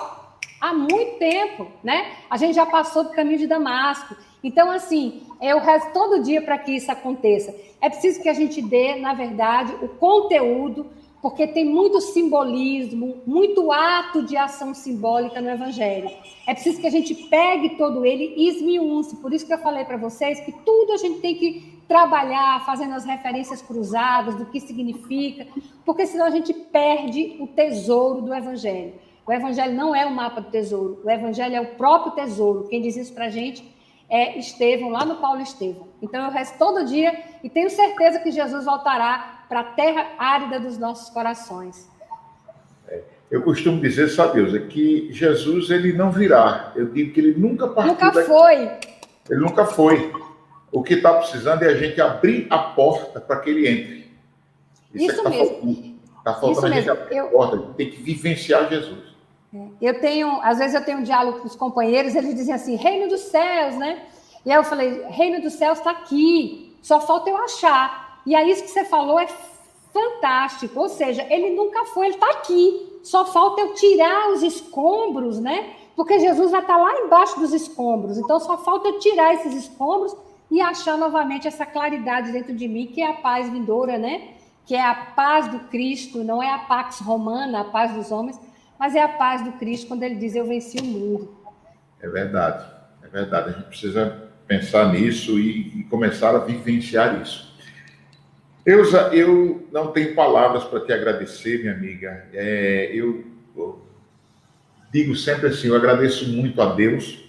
[0.59, 2.11] há muito tempo, né?
[2.29, 4.13] A gente já passou do caminho de Damasco.
[4.43, 7.55] Então, assim, eu rezo todo dia para que isso aconteça.
[7.79, 10.87] É preciso que a gente dê, na verdade, o conteúdo
[11.21, 16.09] porque tem muito simbolismo, muito ato de ação simbólica no Evangelho.
[16.47, 19.15] É preciso que a gente pegue todo ele e esmiúce.
[19.17, 22.95] Por isso que eu falei para vocês que tudo a gente tem que trabalhar, fazendo
[22.95, 25.45] as referências cruzadas do que significa,
[25.85, 28.93] porque senão a gente perde o tesouro do Evangelho.
[29.27, 32.67] O Evangelho não é o mapa do tesouro, o Evangelho é o próprio tesouro.
[32.67, 33.63] Quem diz isso para a gente
[34.11, 35.87] é Estevão, lá no Paulo Estevão.
[36.01, 40.59] Então eu rezo todo dia e tenho certeza que Jesus voltará para a terra árida
[40.59, 41.89] dos nossos corações.
[42.89, 43.01] É,
[43.31, 46.73] eu costumo dizer, sabe, Deus, é que Jesus ele não virá.
[46.75, 47.93] Eu digo que ele nunca partiu.
[47.93, 48.27] Nunca daqui.
[48.27, 48.71] foi.
[49.29, 50.13] Ele nunca foi.
[50.73, 54.11] O que está precisando é a gente abrir a porta para que ele entre.
[54.93, 55.99] Isso, Isso é tá mesmo.
[56.17, 57.25] Está faltando Isso a gente abrir eu...
[57.27, 57.57] a porta.
[57.77, 59.10] Tem que vivenciar Jesus.
[59.53, 59.67] É.
[59.81, 63.09] Eu tenho, às vezes eu tenho um diálogo com os companheiros, eles dizem assim, reino
[63.09, 64.01] dos céus, né?
[64.45, 68.21] E aí eu falei, reino dos céus está aqui, só falta eu achar.
[68.25, 69.27] E aí isso que você falou é
[69.91, 75.39] fantástico, ou seja, ele nunca foi, ele está aqui, só falta eu tirar os escombros,
[75.39, 75.73] né?
[75.95, 79.53] Porque Jesus vai estar tá lá embaixo dos escombros, então só falta eu tirar esses
[79.53, 80.15] escombros
[80.49, 84.29] e achar novamente essa claridade dentro de mim, que é a paz vindoura, né?
[84.65, 88.39] Que é a paz do Cristo, não é a pax romana, a paz dos homens,
[88.81, 91.37] mas é a paz do Cristo quando ele diz: Eu venci o mundo.
[92.01, 92.65] É verdade,
[93.03, 93.49] é verdade.
[93.49, 97.55] A gente precisa pensar nisso e, e começar a vivenciar isso.
[98.65, 102.27] Eusa, eu não tenho palavras para te agradecer, minha amiga.
[102.33, 103.23] É, eu,
[103.55, 103.85] eu
[104.91, 107.23] digo sempre assim: eu agradeço muito a Deus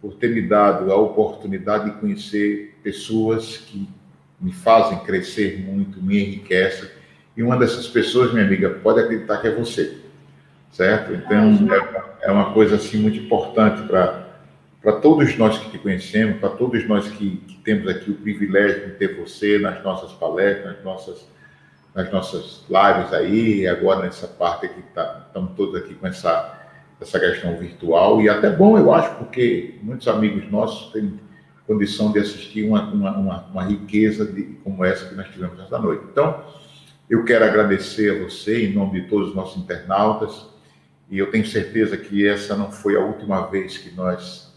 [0.00, 3.88] por ter me dado a oportunidade de conhecer pessoas que
[4.40, 6.88] me fazem crescer muito, me enriquecem.
[7.36, 10.09] E uma dessas pessoas, minha amiga, pode acreditar que é você
[10.72, 11.12] certo?
[11.14, 11.56] Então,
[12.22, 16.86] é, é uma coisa assim muito importante para todos nós que te conhecemos, para todos
[16.86, 21.28] nós que, que, temos aqui o privilégio de ter você nas nossas palestras, nas nossas,
[21.94, 26.58] nas nossas lives aí, agora nessa parte aqui, tá, estamos todos aqui com essa,
[27.00, 31.18] essa questão virtual, e até bom, eu acho, porque muitos amigos nossos têm
[31.66, 35.78] condição de assistir uma, uma, uma, uma riqueza de, como essa que nós tivemos esta
[35.78, 36.04] noite.
[36.10, 36.42] Então,
[37.08, 40.49] eu quero agradecer a você, em nome de todos os nossos internautas,
[41.10, 44.54] e eu tenho certeza que essa não foi a última vez que nós,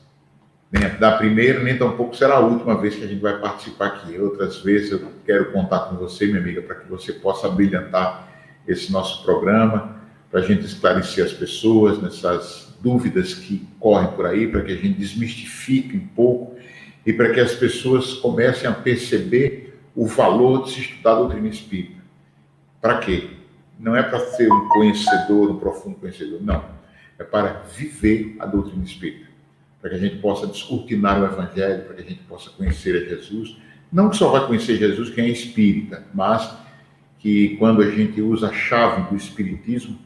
[0.72, 4.20] nem da primeira, nem tampouco será a última vez que a gente vai participar aqui.
[4.20, 8.32] Outras vezes eu quero contar com você, minha amiga, para que você possa brilhantar
[8.68, 9.97] esse nosso programa,
[10.30, 14.76] para a gente esclarecer as pessoas nessas dúvidas que correm por aí, para que a
[14.76, 16.56] gente desmistifique um pouco
[17.06, 21.47] e para que as pessoas comecem a perceber o valor de se estudar a doutrina
[21.47, 22.01] espírita.
[22.80, 23.30] Para quê?
[23.84, 26.63] Não é para ser um conhecedor, um profundo conhecedor, não.
[27.19, 29.27] É para viver a doutrina espírita,
[29.81, 33.09] para que a gente possa descortinar o evangelho, para que a gente possa conhecer a
[33.09, 33.57] Jesus.
[33.91, 36.49] Não que só vai conhecer Jesus quem é espírita, mas
[37.19, 39.99] que quando a gente usa a chave do espiritismo,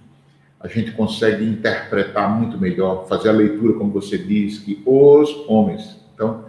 [0.59, 5.99] a gente consegue interpretar muito melhor, fazer a leitura, como você diz, que os homens.
[6.13, 6.45] Então,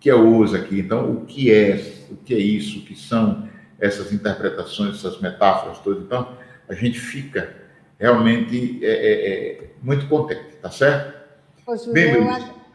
[0.00, 0.80] que é os aqui?
[0.80, 5.78] Então, o que é, o que é isso, o que são essas interpretações, essas metáforas
[5.78, 6.02] todas?
[6.02, 6.36] Então,
[6.68, 7.54] a gente fica
[7.98, 11.22] realmente é, é, é muito contente, tá certo?
[11.66, 12.14] Ô, Júlio, Bem,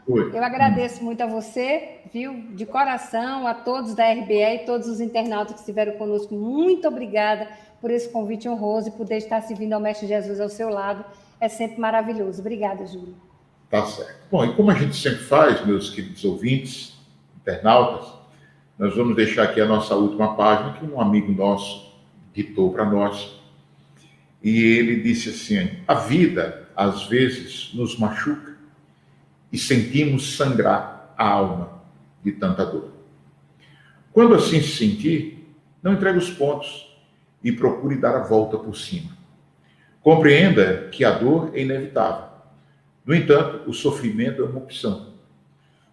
[0.07, 4.87] eu, eu agradeço muito a você, viu, de coração, a todos da RBE e todos
[4.87, 6.33] os internautas que estiveram conosco.
[6.33, 7.47] Muito obrigada
[7.81, 11.03] por esse convite honroso e poder estar servindo ao Mestre Jesus ao seu lado.
[11.41, 12.39] É sempre maravilhoso.
[12.39, 13.15] Obrigada, Júlio.
[13.69, 14.15] Tá certo.
[14.31, 16.97] Bom, e como a gente sempre faz, meus queridos ouvintes,
[17.41, 18.07] internautas,
[18.79, 21.93] nós vamos deixar aqui a nossa última página que um amigo nosso
[22.33, 23.36] ditou para nós
[24.43, 28.55] e ele disse assim: a vida às vezes nos machuca
[29.51, 31.81] e sentimos sangrar a alma
[32.23, 32.91] de tanta dor.
[34.11, 35.47] Quando assim se sentir,
[35.81, 36.87] não entregue os pontos
[37.43, 39.15] e procure dar a volta por cima.
[40.01, 42.27] Compreenda que a dor é inevitável.
[43.05, 45.13] No entanto, o sofrimento é uma opção.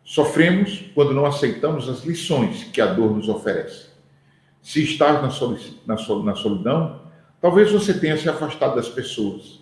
[0.03, 3.89] Sofremos quando não aceitamos as lições que a dor nos oferece.
[4.61, 5.23] Se estás
[5.87, 7.01] na solidão,
[7.45, 9.61] Talvez você tenha se afastado das pessoas.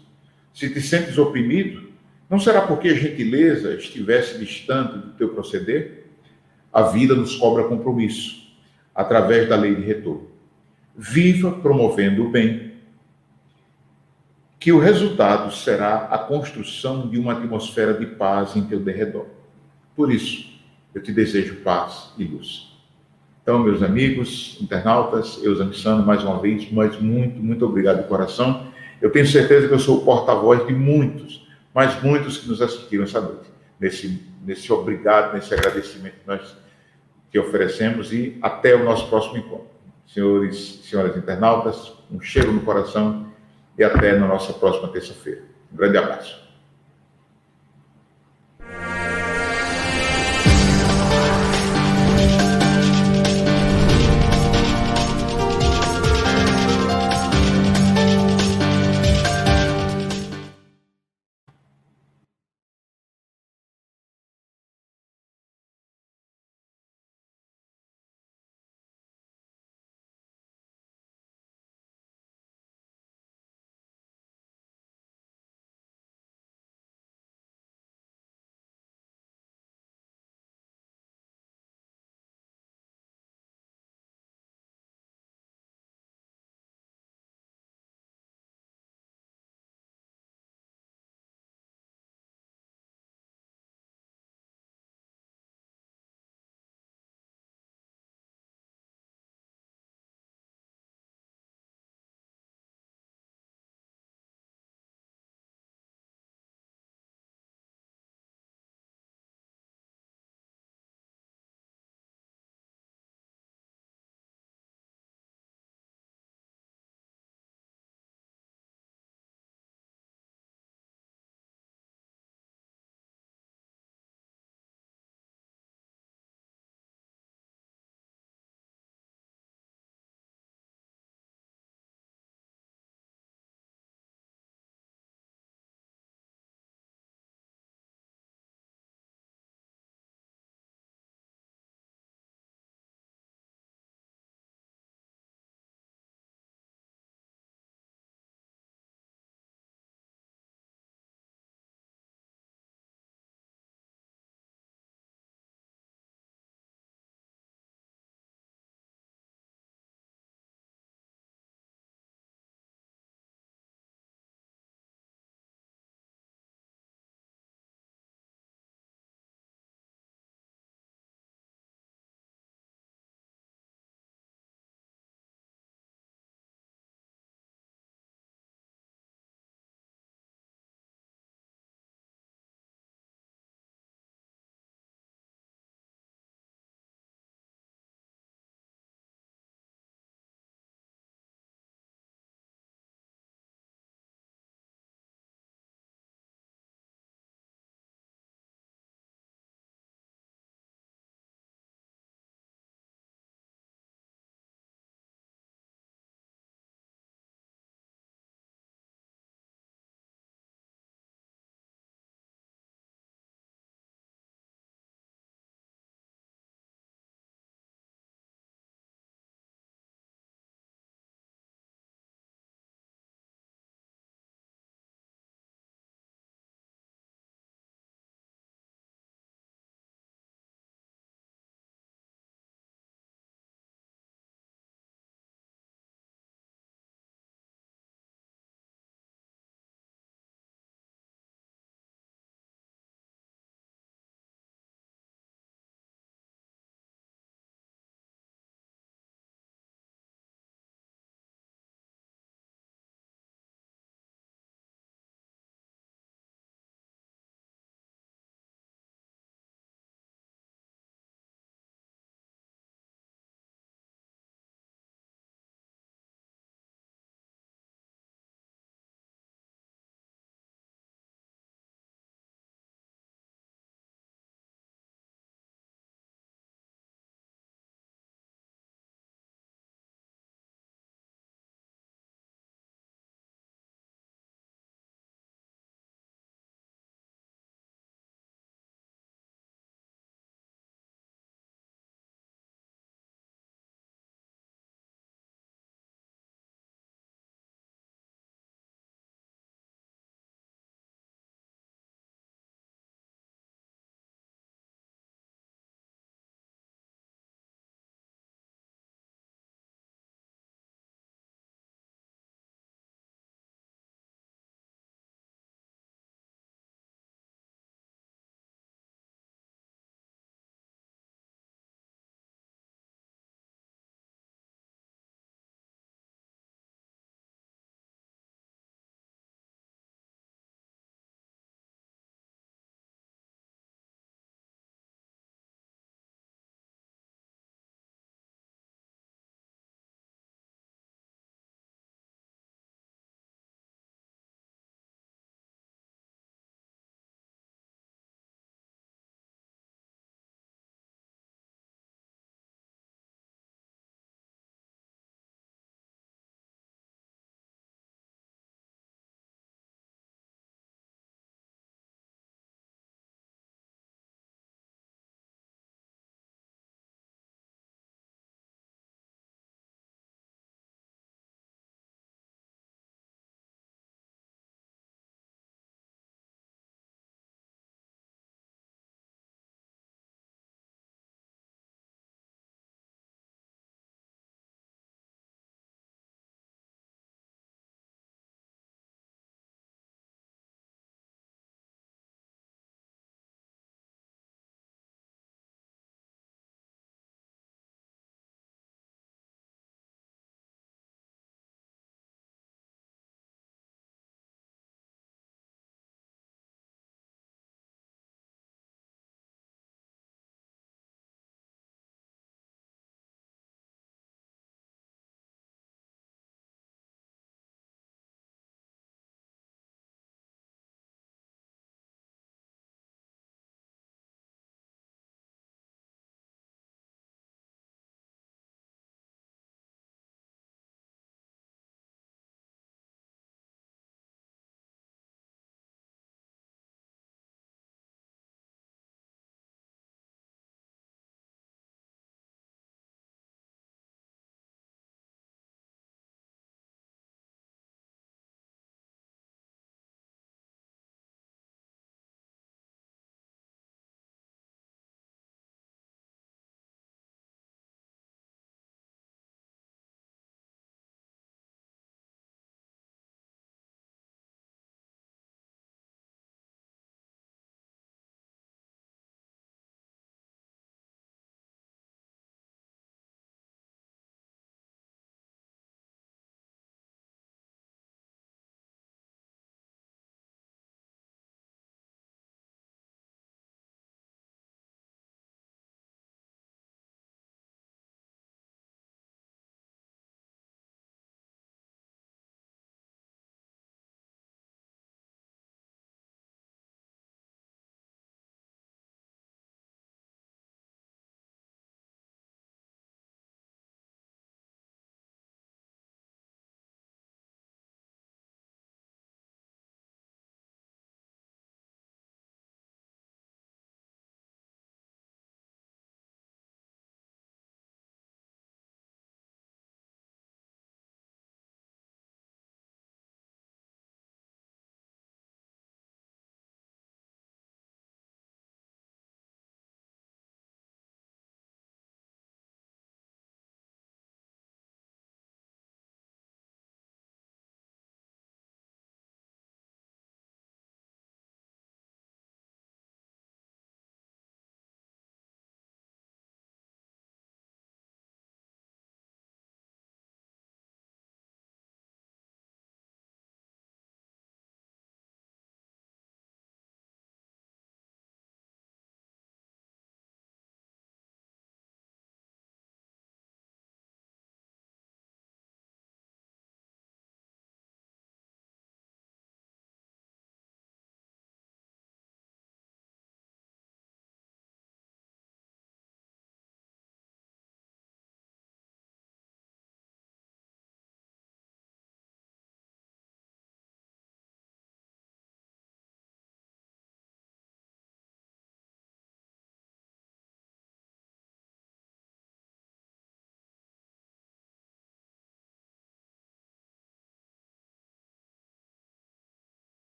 [0.54, 1.88] Se te sentes oprimido,
[2.30, 6.06] não será porque a gentileza estivesse distante do teu proceder?
[6.72, 8.54] A vida nos cobra compromisso,
[8.94, 10.30] através da lei de retorno.
[10.96, 12.74] Viva promovendo o bem,
[14.60, 19.26] que o resultado será a construção de uma atmosfera de paz em teu derredor.
[19.96, 20.56] Por isso,
[20.94, 22.71] eu te desejo paz e luz.
[23.42, 28.68] Então, meus amigos, internautas, eu Sano, mais uma vez, mas muito, muito obrigado de coração.
[29.00, 33.02] Eu tenho certeza que eu sou o porta-voz de muitos, mas muitos que nos assistiram
[33.02, 33.50] essa noite.
[33.80, 36.56] Nesse, nesse obrigado, nesse agradecimento que nós
[37.32, 39.66] te oferecemos e até o nosso próximo encontro.
[40.06, 43.26] Senhores senhoras internautas, um cheiro no coração
[43.76, 45.42] e até na nossa próxima terça-feira.
[45.72, 46.41] Um grande abraço.